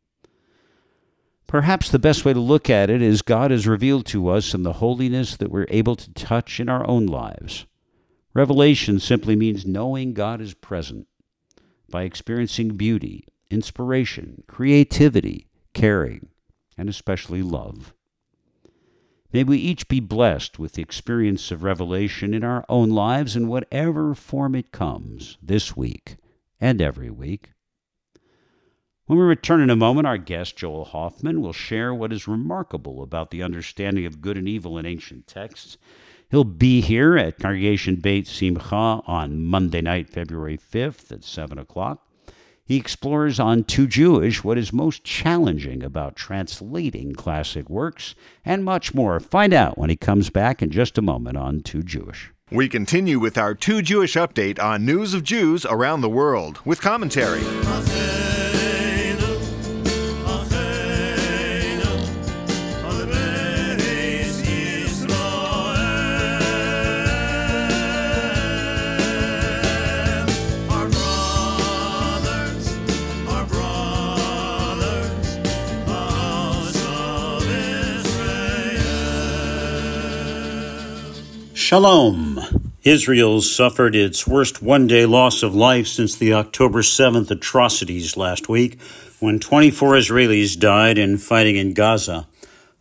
[1.46, 4.62] Perhaps the best way to look at it is God has revealed to us in
[4.62, 7.66] the holiness that we're able to touch in our own lives.
[8.32, 11.06] Revelation simply means knowing God is present
[11.90, 16.28] by experiencing beauty, inspiration, creativity, caring,
[16.78, 17.92] and especially love.
[19.32, 23.48] May we each be blessed with the experience of revelation in our own lives in
[23.48, 26.16] whatever form it comes this week
[26.60, 27.52] and every week.
[29.06, 33.02] When we return in a moment, our guest, Joel Hoffman, will share what is remarkable
[33.02, 35.78] about the understanding of good and evil in ancient texts.
[36.30, 42.06] He'll be here at Congregation Beit Simcha on Monday night, February 5th at 7 o'clock.
[42.64, 48.94] He explores on Too Jewish what is most challenging about translating classic works and much
[48.94, 49.18] more.
[49.18, 52.32] Find out when he comes back in just a moment on Too Jewish.
[52.52, 56.80] We continue with our Too Jewish update on news of Jews around the world with
[56.80, 57.42] commentary.
[81.72, 82.38] Shalom.
[82.82, 88.46] Israel suffered its worst one day loss of life since the October 7th atrocities last
[88.46, 88.78] week
[89.20, 92.28] when 24 Israelis died in fighting in Gaza.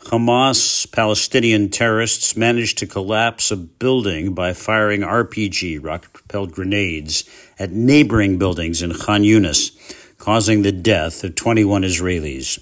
[0.08, 7.24] Hamas Palestinian terrorists managed to collapse a building by firing RPG, rocket propelled grenades,
[7.58, 9.72] at neighboring buildings in Khan Yunis,
[10.18, 12.60] causing the death of 21 Israelis.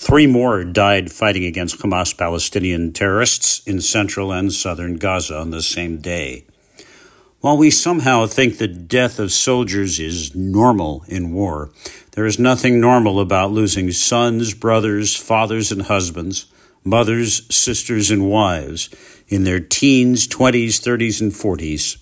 [0.00, 5.60] Three more died fighting against Hamas Palestinian terrorists in central and southern Gaza on the
[5.60, 6.46] same day.
[7.40, 11.70] While we somehow think the death of soldiers is normal in war,
[12.12, 16.46] there is nothing normal about losing sons, brothers, fathers, and husbands,
[16.82, 18.88] mothers, sisters, and wives
[19.28, 21.99] in their teens, 20s, 30s, and 40s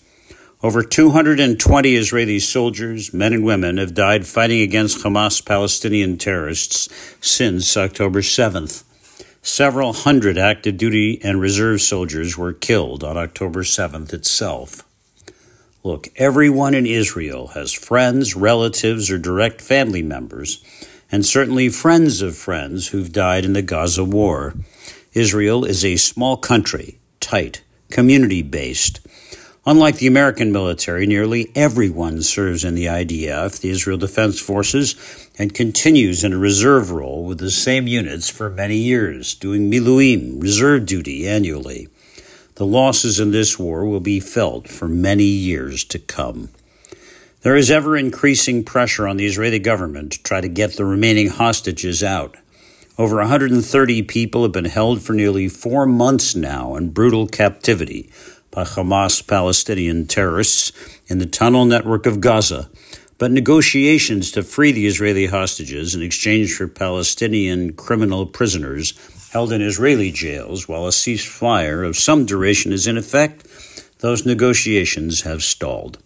[0.60, 6.88] over 220 Israeli soldiers, men and women, have died fighting against Hamas Palestinian terrorists
[7.20, 8.82] since October 7th.
[9.40, 14.84] Several hundred active duty and reserve soldiers were killed on October 7th itself.
[15.84, 20.62] Look, everyone in Israel has friends, relatives, or direct family members,
[21.10, 24.54] and certainly friends of friends who've died in the Gaza war.
[25.14, 29.00] Israel is a small country, tight, community based
[29.68, 34.96] Unlike the American military, nearly everyone serves in the IDF, the Israel Defense Forces,
[35.38, 40.40] and continues in a reserve role with the same units for many years, doing miluim,
[40.40, 41.86] reserve duty, annually.
[42.54, 46.48] The losses in this war will be felt for many years to come.
[47.42, 51.28] There is ever increasing pressure on the Israeli government to try to get the remaining
[51.28, 52.38] hostages out.
[52.96, 58.10] Over 130 people have been held for nearly four months now in brutal captivity
[58.50, 60.72] by Hamas Palestinian terrorists
[61.06, 62.70] in the tunnel network of Gaza,
[63.18, 68.94] but negotiations to free the Israeli hostages in exchange for Palestinian criminal prisoners
[69.32, 73.46] held in Israeli jails while a ceasefire of some duration is in effect,
[73.98, 75.98] those negotiations have stalled.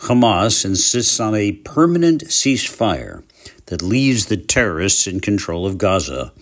[0.00, 3.22] Hamas insists on a permanent ceasefire
[3.66, 6.32] that leaves the terrorists in control of Gaza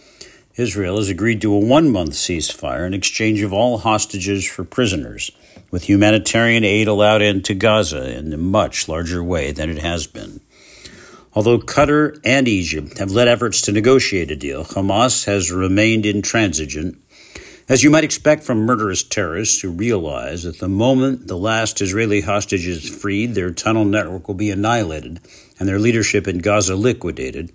[0.58, 5.30] Israel has agreed to a one month ceasefire in exchange of all hostages for prisoners,
[5.70, 10.40] with humanitarian aid allowed into Gaza in a much larger way than it has been.
[11.32, 17.00] Although Qatar and Egypt have led efforts to negotiate a deal, Hamas has remained intransigent.
[17.68, 22.22] As you might expect from murderous terrorists who realize that the moment the last Israeli
[22.22, 25.20] hostage is freed, their tunnel network will be annihilated
[25.60, 27.52] and their leadership in Gaza liquidated,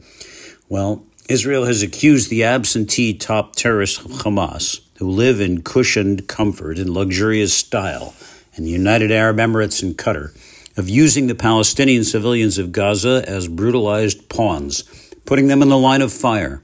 [0.70, 6.90] well, Israel has accused the absentee top terrorists Hamas, who live in cushioned comfort and
[6.90, 8.14] luxurious style
[8.56, 10.36] in the United Arab Emirates and Qatar,
[10.76, 14.84] of using the Palestinian civilians of Gaza as brutalized pawns,
[15.26, 16.62] putting them in the line of fire,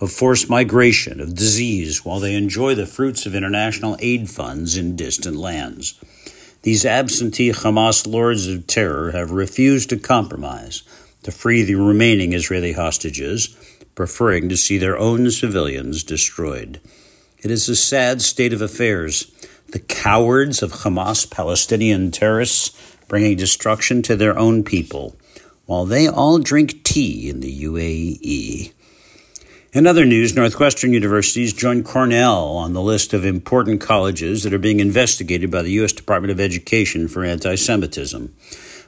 [0.00, 4.94] of forced migration, of disease, while they enjoy the fruits of international aid funds in
[4.94, 5.98] distant lands.
[6.62, 10.84] These absentee Hamas lords of terror have refused to compromise
[11.24, 13.56] to free the remaining Israeli hostages
[13.96, 16.80] preferring to see their own civilians destroyed.
[17.42, 19.32] It is a sad state of affairs.
[19.72, 22.70] The cowards of Hamas Palestinian terrorists
[23.08, 25.16] bringing destruction to their own people,
[25.64, 28.72] while they all drink tea in the UAE.
[29.72, 34.58] In other news, Northwestern universities joined Cornell on the list of important colleges that are
[34.58, 35.92] being investigated by the U.S.
[35.92, 38.34] Department of Education for anti Semitism.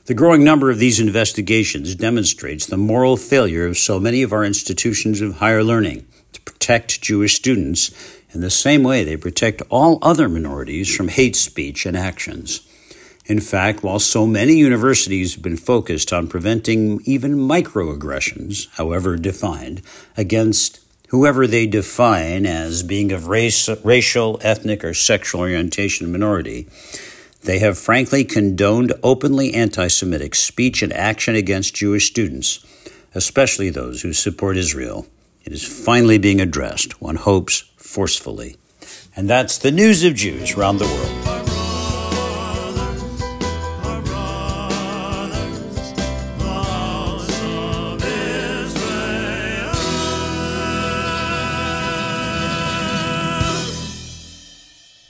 [0.09, 4.43] The growing number of these investigations demonstrates the moral failure of so many of our
[4.43, 7.91] institutions of higher learning to protect Jewish students
[8.31, 12.67] in the same way they protect all other minorities from hate speech and actions.
[13.27, 19.83] In fact, while so many universities have been focused on preventing even microaggressions, however defined,
[20.17, 26.67] against whoever they define as being of race, racial, ethnic, or sexual orientation minority,
[27.43, 32.65] they have frankly condoned openly anti Semitic speech and action against Jewish students,
[33.15, 35.07] especially those who support Israel.
[35.45, 38.57] It is finally being addressed, one hopes, forcefully.
[39.17, 41.38] And that's the news of Jews around the world.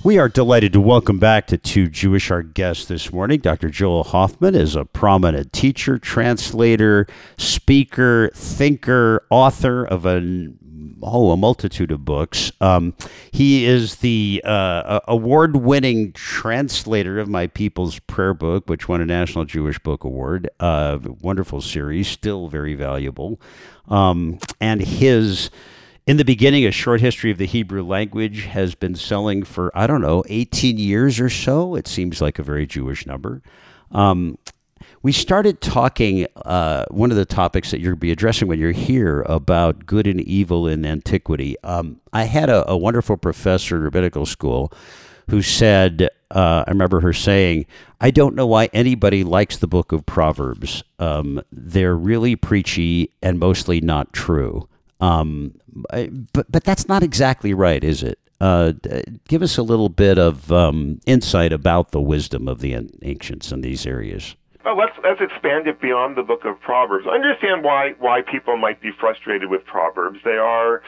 [0.04, 3.40] We are delighted to welcome back to Too Jewish our guest this morning.
[3.40, 3.68] Dr.
[3.68, 10.52] Joel Hoffman is a prominent teacher, translator, speaker, thinker, author of a
[11.02, 12.52] oh a multitude of books.
[12.60, 12.94] Um,
[13.32, 19.46] he is the uh, award-winning translator of My People's Prayer Book, which won a National
[19.46, 20.48] Jewish Book Award.
[20.60, 23.40] Uh, wonderful series, still very valuable,
[23.88, 25.50] um, and his
[26.08, 29.86] in the beginning, A Short History of the Hebrew Language has been selling for, I
[29.86, 31.74] don't know, 18 years or so.
[31.74, 33.42] It seems like a very Jewish number.
[33.92, 34.38] Um,
[35.02, 39.20] we started talking, uh, one of the topics that you'll be addressing when you're here
[39.26, 41.56] about good and evil in antiquity.
[41.62, 44.72] Um, I had a, a, wonderful professor in rabbinical school
[45.28, 47.66] who said, uh, I remember her saying,
[48.00, 50.82] I don't know why anybody likes the book of Proverbs.
[50.98, 54.68] Um, they're really preachy and mostly not true.
[55.00, 55.54] Um,
[56.32, 58.18] but but that's not exactly right, is it?
[58.40, 58.72] Uh,
[59.26, 63.62] give us a little bit of um, insight about the wisdom of the ancients in
[63.62, 64.36] these areas.
[64.64, 67.06] Well, let's let's expand it beyond the book of Proverbs.
[67.06, 70.18] Understand why why people might be frustrated with Proverbs.
[70.24, 70.82] They are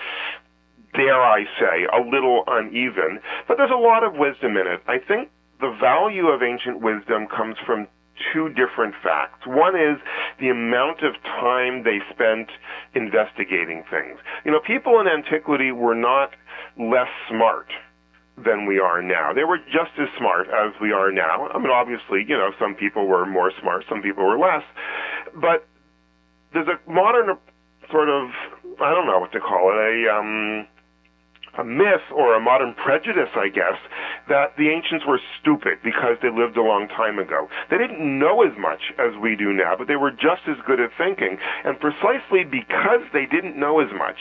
[0.94, 4.82] dare I say, a little uneven, but there's a lot of wisdom in it.
[4.86, 5.30] I think
[5.60, 7.86] the value of ancient wisdom comes from
[8.32, 9.46] two different facts.
[9.46, 9.98] One is
[10.38, 12.48] the amount of time they spent
[12.94, 14.18] investigating things.
[14.44, 16.30] You know, people in antiquity were not
[16.78, 17.68] less smart
[18.44, 19.32] than we are now.
[19.32, 21.48] They were just as smart as we are now.
[21.48, 24.62] I mean, obviously, you know, some people were more smart, some people were less.
[25.34, 25.66] But
[26.52, 27.36] there's a modern
[27.90, 28.30] sort of,
[28.80, 30.66] I don't know what to call it, a, um,
[31.58, 33.78] a myth or a modern prejudice, I guess,
[34.28, 37.48] that the ancients were stupid because they lived a long time ago.
[37.70, 40.80] They didn't know as much as we do now, but they were just as good
[40.80, 41.38] at thinking.
[41.64, 44.18] And precisely because they didn't know as much,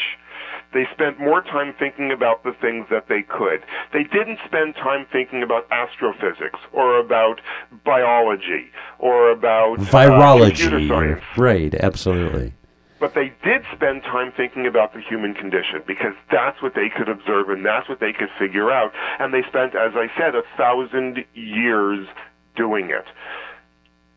[0.73, 3.65] they spent more time thinking about the things that they could.
[3.91, 7.41] They didn't spend time thinking about astrophysics or about
[7.84, 8.69] biology
[8.99, 10.89] or about uh, virology.
[10.89, 12.53] Uh, right, absolutely.
[13.00, 17.10] But they did spend time thinking about the human condition because that's what they could
[17.10, 18.91] observe and that's what they could figure out.
[19.20, 22.08] And they spent, as I said, a thousand years
[22.56, 23.06] doing it.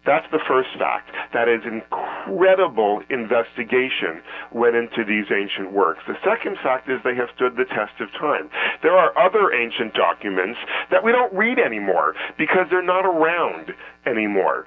[0.05, 1.14] That's the first fact.
[1.33, 4.20] That is incredible investigation
[4.51, 6.03] went into these ancient works.
[6.09, 8.51] The second fact is they have stood the test of time.
[8.83, 10.59] There are other ancient documents
[10.91, 13.74] that we don't read anymore because they're not around
[14.05, 14.66] anymore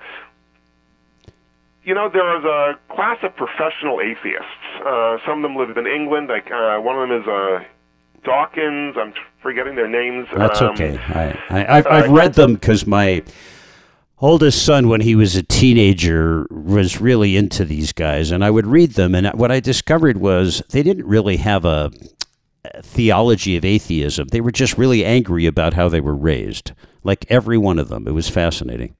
[1.85, 4.83] you know, there is a class of professional atheists.
[4.85, 6.27] Uh, some of them live in England.
[6.29, 7.63] Like uh, one of them is uh,
[8.23, 8.95] Dawkins.
[8.97, 10.27] I'm forgetting their names.
[10.35, 10.97] That's um, okay.
[10.97, 13.23] I, I, have read them because my
[14.17, 18.65] oldest son, when he was a teenager, was really into these guys, and I would
[18.65, 19.13] read them.
[19.13, 21.91] And what I discovered was they didn't really have a
[22.81, 24.29] theology of atheism.
[24.29, 26.71] They were just really angry about how they were raised.
[27.03, 28.07] Like every one of them.
[28.07, 28.95] It was fascinating.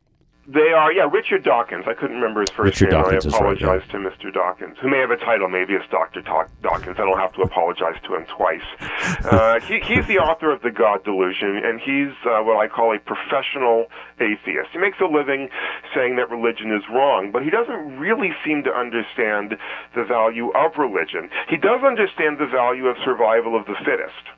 [0.48, 1.86] They are, yeah, Richard Dawkins.
[1.88, 3.02] I couldn't remember his first Richard name.
[3.02, 3.92] Dawkins I apologize right, yeah.
[3.92, 4.34] to Mr.
[4.34, 5.50] Dawkins, who may have a title.
[5.50, 6.22] Maybe it's Dr.
[6.22, 6.98] Dawkins.
[7.00, 8.66] I don't have to apologize to him twice.
[9.26, 12.96] Uh, he, he's the author of The God Delusion, and he's uh, what I call
[12.96, 13.88] a professional
[14.20, 14.70] atheist.
[14.72, 15.50] He makes a living
[15.96, 19.58] saying that religion is wrong, but he doesn't really seem to understand
[19.96, 21.30] the value of religion.
[21.50, 24.30] He does understand the value of survival of the fittest.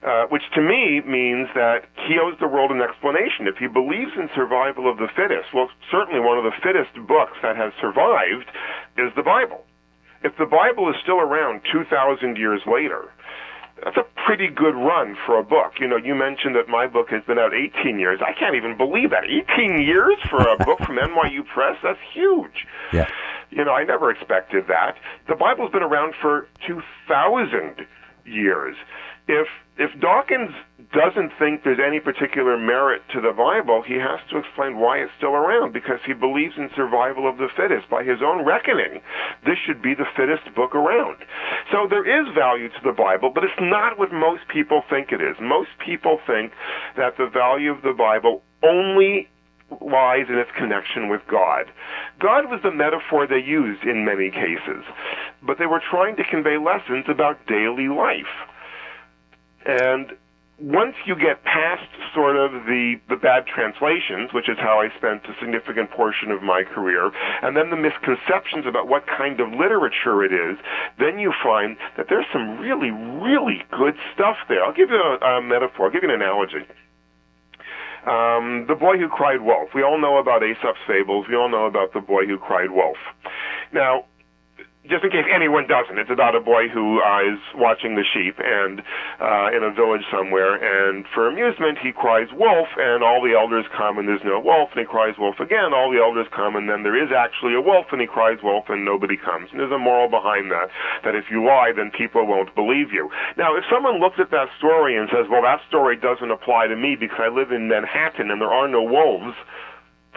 [0.00, 3.48] Uh, which to me means that he owes the world an explanation.
[3.48, 7.36] If he believes in survival of the fittest, well, certainly one of the fittest books
[7.42, 8.46] that has survived
[8.96, 9.64] is the Bible.
[10.22, 13.10] if the Bible is still around 2,000 years later,
[13.84, 15.74] that's a pretty good run for a book.
[15.80, 18.20] You know, you mentioned that my book has been out 18 years.
[18.24, 19.24] I can't even believe that.
[19.24, 21.76] 18 years for a book from NYU Press?
[21.82, 22.66] That's huge.
[22.92, 23.06] Yeah.
[23.50, 24.96] You know, I never expected that.
[25.28, 27.86] The Bible's been around for 2,000
[28.24, 28.76] years.
[29.28, 29.46] If
[29.78, 30.50] if Dawkins
[30.92, 35.12] doesn't think there's any particular merit to the Bible, he has to explain why it's
[35.16, 37.88] still around because he believes in survival of the fittest.
[37.88, 39.00] By his own reckoning,
[39.44, 41.18] this should be the fittest book around.
[41.70, 45.20] So there is value to the Bible, but it's not what most people think it
[45.20, 45.36] is.
[45.40, 46.52] Most people think
[46.96, 49.28] that the value of the Bible only
[49.80, 51.66] lies in its connection with God.
[52.18, 54.82] God was the metaphor they used in many cases,
[55.42, 58.48] but they were trying to convey lessons about daily life.
[59.68, 60.16] And
[60.58, 65.22] once you get past sort of the, the bad translations, which is how I spent
[65.26, 67.12] a significant portion of my career,
[67.42, 70.58] and then the misconceptions about what kind of literature it is,
[70.98, 74.64] then you find that there's some really, really good stuff there.
[74.64, 76.66] I'll give you a, a metaphor, I'll give you an analogy.
[78.06, 79.68] Um, the boy who cried wolf.
[79.74, 81.26] We all know about Aesop's fables.
[81.28, 82.96] We all know about the boy who cried wolf.
[83.72, 84.06] Now,
[84.88, 88.40] just in case anyone doesn't, it's about a boy who uh, is watching the sheep
[88.40, 88.80] and
[89.20, 93.66] uh, in a village somewhere, and for amusement he cries wolf, and all the elders
[93.76, 95.76] come and there's no wolf, and he cries wolf again.
[95.76, 98.64] All the elders come, and then there is actually a wolf, and he cries wolf,
[98.68, 99.52] and nobody comes.
[99.52, 100.72] And there's a moral behind that
[101.04, 103.10] that if you lie, then people won't believe you.
[103.36, 106.76] Now, if someone looks at that story and says, "Well, that story doesn't apply to
[106.76, 109.36] me because I live in Manhattan and there are no wolves,"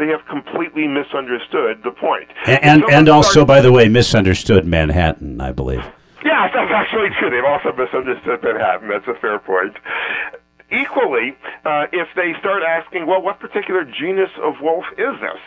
[0.01, 2.27] they have completely misunderstood the point.
[2.47, 5.85] And and, and also, by the way, misunderstood Manhattan, I believe.
[6.25, 7.29] Yeah, that's actually true.
[7.29, 8.89] They've also misunderstood Manhattan.
[8.89, 9.77] That's a fair point.
[10.71, 11.35] Equally,
[11.65, 15.41] uh, if they start asking, well, what particular genus of wolf is this?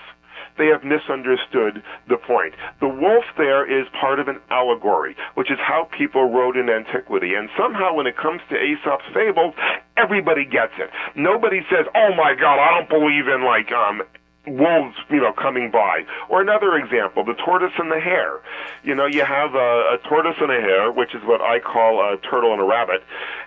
[0.56, 2.54] They have misunderstood the point.
[2.78, 7.34] The wolf there is part of an allegory, which is how people wrote in antiquity.
[7.34, 9.54] And somehow when it comes to Aesop's fables,
[9.96, 10.90] everybody gets it.
[11.16, 14.02] Nobody says, oh my god, I don't believe in like, um,
[14.46, 16.02] wolves, you know, coming by.
[16.28, 18.40] Or another example, the tortoise and the hare.
[18.82, 22.00] You know, you have a, a tortoise and a hare, which is what I call
[22.00, 23.02] a turtle and a rabbit,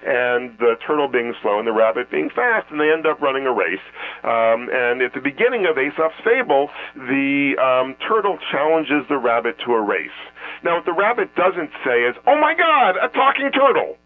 [0.05, 3.45] and the turtle being slow and the rabbit being fast, and they end up running
[3.45, 3.85] a race.
[4.23, 9.73] Um, and at the beginning of Aesop's fable, the um, turtle challenges the rabbit to
[9.73, 10.17] a race.
[10.63, 13.97] Now, what the rabbit doesn't say is, "Oh my God, a talking turtle."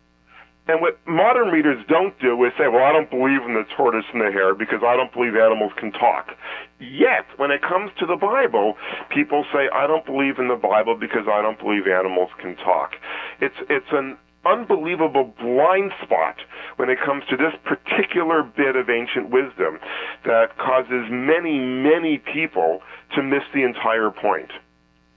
[0.72, 4.06] And what modern readers don't do is say, well, I don't believe in the tortoise
[4.14, 6.32] and the hare because I don't believe animals can talk.
[6.80, 8.78] Yet, when it comes to the Bible,
[9.14, 12.96] people say, I don't believe in the Bible because I don't believe animals can talk.
[13.42, 16.38] It's, it's an unbelievable blind spot
[16.78, 19.78] when it comes to this particular bit of ancient wisdom
[20.24, 22.80] that causes many, many people
[23.14, 24.52] to miss the entire point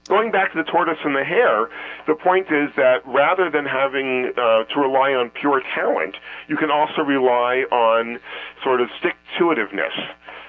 [0.07, 1.67] going back to the tortoise and the hare,
[2.07, 6.15] the point is that rather than having uh, to rely on pure talent,
[6.47, 8.19] you can also rely on
[8.63, 9.93] sort of stick-to-itiveness.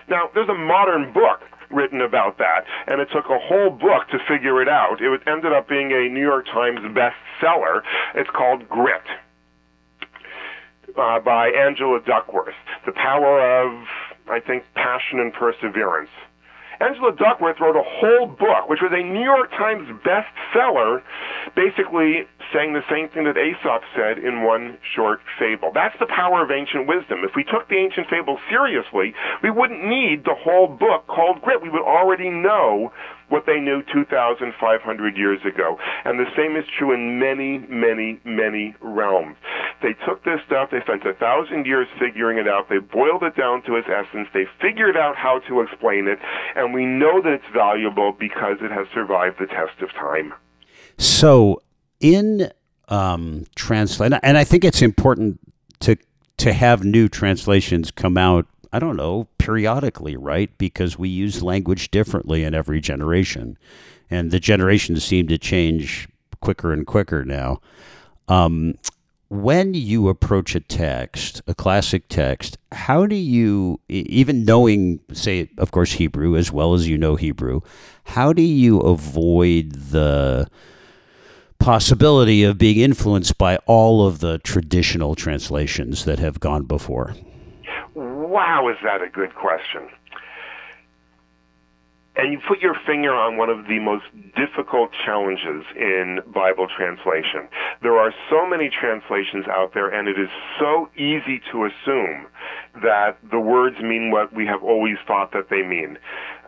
[0.08, 1.40] Now, there's a modern book
[1.70, 5.00] written about that, and it took a whole book to figure it out.
[5.00, 7.82] It ended up being a New York Times bestseller.
[8.14, 9.02] It's called Grit.
[10.96, 12.54] Uh, by Angela Duckworth.
[12.86, 13.86] The power of,
[14.30, 16.08] I think, passion and perseverance.
[16.80, 21.02] Angela Duckworth wrote a whole book, which was a New York Times bestseller,
[21.54, 25.72] basically saying the same thing that Aesop said in one short fable.
[25.74, 27.20] That's the power of ancient wisdom.
[27.24, 31.62] If we took the ancient fable seriously, we wouldn't need the whole book called Grit.
[31.62, 32.92] We would already know
[33.28, 35.78] what they knew 2,500 years ago.
[36.04, 39.36] And the same is true in many, many, many realms.
[39.82, 43.36] They took this stuff, they spent a thousand years figuring it out, they boiled it
[43.36, 46.18] down to its essence, they figured out how to explain it,
[46.54, 50.32] and we know that it's valuable because it has survived the test of time.
[50.98, 51.62] So,
[52.00, 52.50] in
[52.88, 55.40] um, translate, and I think it's important
[55.80, 55.96] to
[56.38, 60.50] to have new translations come out I don't know, periodically, right?
[60.58, 63.56] Because we use language differently in every generation.
[64.10, 66.08] And the generations seem to change
[66.40, 67.60] quicker and quicker now.
[68.28, 68.74] Um,
[69.28, 75.72] when you approach a text, a classic text, how do you, even knowing, say, of
[75.72, 77.60] course, Hebrew as well as you know Hebrew,
[78.04, 80.48] how do you avoid the
[81.58, 87.14] possibility of being influenced by all of the traditional translations that have gone before?
[87.94, 89.88] Wow, is that a good question?
[92.16, 94.04] And you put your finger on one of the most
[94.34, 97.48] difficult challenges in Bible translation.
[97.82, 102.26] There are so many translations out there, and it is so easy to assume
[102.82, 105.98] that the words mean what we have always thought that they mean.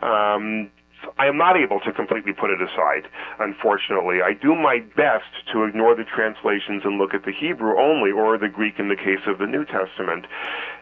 [0.01, 0.71] Um,
[1.17, 3.07] I am not able to completely put it aside,
[3.39, 4.21] unfortunately.
[4.21, 8.37] I do my best to ignore the translations and look at the Hebrew only, or
[8.37, 10.25] the Greek in the case of the New Testament.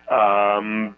[0.09, 0.95] Um,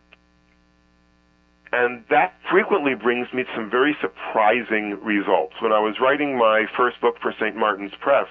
[1.71, 5.53] and that frequently brings me some very surprising results.
[5.61, 7.55] When I was writing my first book for St.
[7.55, 8.27] Martin's Press,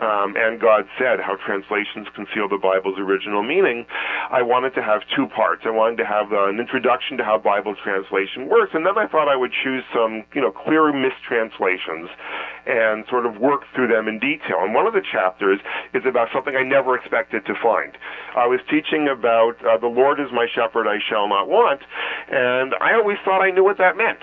[0.00, 3.86] um, and God said how translations conceal the Bible's original meaning,
[4.30, 5.62] I wanted to have two parts.
[5.64, 9.06] I wanted to have uh, an introduction to how Bible translation works, and then I
[9.06, 12.10] thought I would choose some, you know, clear mistranslations
[12.66, 14.62] and sort of work through them in detail.
[14.62, 15.58] And one of the chapters
[15.94, 17.94] is about something I never expected to find.
[18.36, 21.82] I was teaching about uh, the Lord is my shepherd, I shall not want,
[22.30, 24.18] and I always thought I knew what that meant.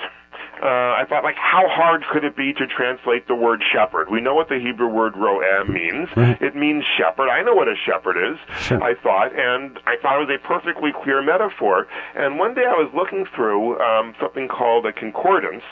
[0.62, 4.10] Uh, I thought, like, how hard could it be to translate the word shepherd?
[4.12, 6.10] We know what the Hebrew word ro'eh means.
[6.18, 6.42] Right.
[6.42, 7.30] It means shepherd.
[7.30, 8.84] I know what a shepherd is, Sure.
[8.84, 11.88] I thought, and I thought it was a perfectly clear metaphor.
[12.14, 15.64] And one day I was looking through um, something called a concordance.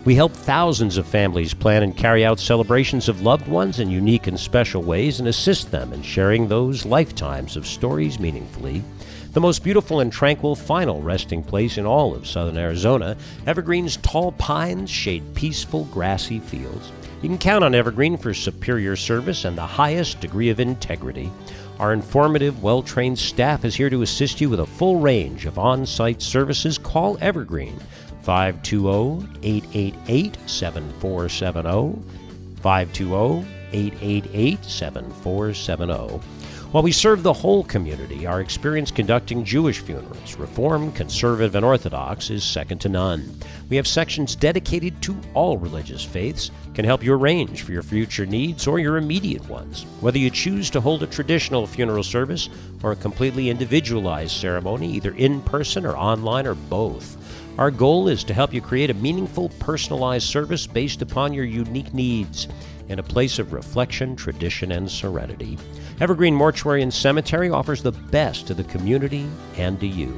[0.06, 4.28] We help thousands of families plan and carry out celebrations of loved ones in unique
[4.28, 8.84] and special ways and assist them in sharing those lifetimes of stories meaningfully.
[9.32, 13.16] The most beautiful and tranquil final resting place in all of southern Arizona,
[13.48, 16.92] Evergreen's tall pines shade peaceful grassy fields.
[17.20, 21.32] You can count on Evergreen for superior service and the highest degree of integrity.
[21.80, 25.58] Our informative, well trained staff is here to assist you with a full range of
[25.58, 26.78] on site services.
[26.78, 27.78] Call Evergreen
[28.26, 32.02] 520 888 7470.
[32.60, 36.20] 520 888 7470.
[36.72, 42.28] While we serve the whole community, our experience conducting Jewish funerals, Reform, Conservative, and Orthodox,
[42.28, 43.32] is second to none.
[43.70, 48.26] We have sections dedicated to all religious faiths, can help you arrange for your future
[48.26, 49.86] needs or your immediate ones.
[50.00, 52.48] Whether you choose to hold a traditional funeral service
[52.82, 57.16] or a completely individualized ceremony, either in person or online or both.
[57.58, 61.94] Our goal is to help you create a meaningful, personalized service based upon your unique
[61.94, 62.48] needs
[62.88, 65.58] in a place of reflection, tradition, and serenity.
[66.00, 69.26] Evergreen Mortuary and Cemetery offers the best to the community
[69.56, 70.16] and to you.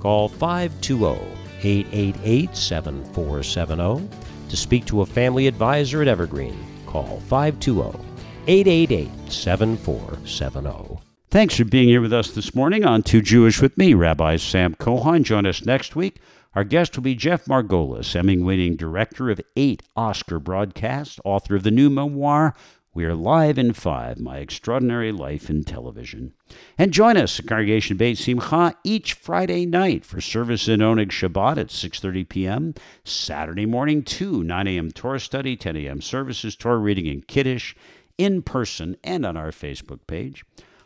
[0.00, 4.08] Call 520 888 7470
[4.48, 6.56] to speak to a family advisor at Evergreen.
[6.86, 7.98] Call 520
[8.46, 11.00] 888 7470.
[11.30, 14.76] Thanks for being here with us this morning on Too Jewish with me, Rabbi Sam
[14.76, 15.24] Cohon.
[15.24, 16.20] Join us next week.
[16.56, 21.64] Our guest will be Jeff Margolis, Emmy winning director of eight Oscar broadcasts, author of
[21.64, 22.54] the new memoir,
[22.94, 26.32] We Are Live in Five My Extraordinary Life in Television.
[26.78, 31.58] And join us at Congregation Beit Simcha each Friday night for service in Oneg Shabbat
[31.58, 34.90] at 6.30 p.m., Saturday morning too, 9 a.m.
[34.92, 36.00] Torah study, 10 a.m.
[36.00, 37.74] services, Torah reading and Kiddush,
[38.16, 40.42] in person and on our Facebook page.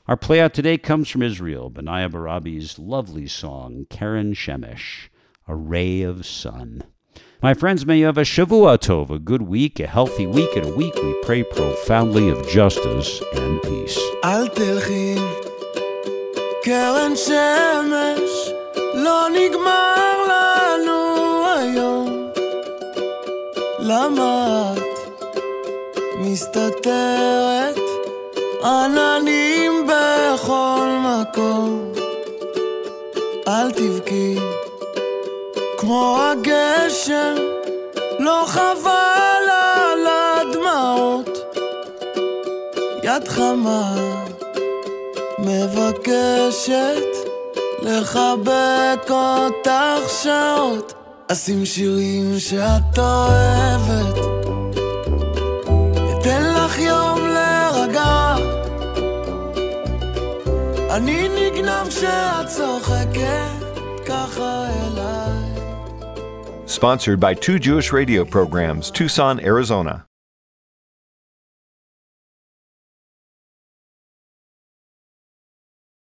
[0.08, 5.10] Our play out today comes from Israel, Benaiah Barabi's lovely song, Keren Shemesh,
[5.49, 6.83] A Ray of Sun.
[7.41, 10.65] My friends, may you have a Shavua Tov, a good week, a healthy week, and
[10.65, 13.99] a week we pray profoundly of justice and peace.
[14.23, 15.15] אל תלכי,
[16.63, 18.49] קרן שמש,
[18.95, 22.27] לא נגמר לנו היום.
[23.79, 25.09] למה את
[26.19, 27.79] מסתתרת,
[28.63, 31.91] עננים בכל מקום?
[33.47, 34.35] אל תבכי
[35.90, 37.34] כמו הגשם,
[38.18, 41.38] לא חבל על הדמעות.
[43.02, 43.94] יד חמה
[45.38, 47.04] מבקשת
[47.82, 50.92] לחבק אותך שעות.
[51.32, 54.18] אשים שירים שאת אוהבת,
[56.12, 58.36] אתן לך יום להירגע.
[60.90, 63.60] אני נגנב כשאת צוחקת
[64.06, 64.89] ככה.
[66.70, 70.06] Sponsored by Too Jewish radio programs, Tucson, Arizona.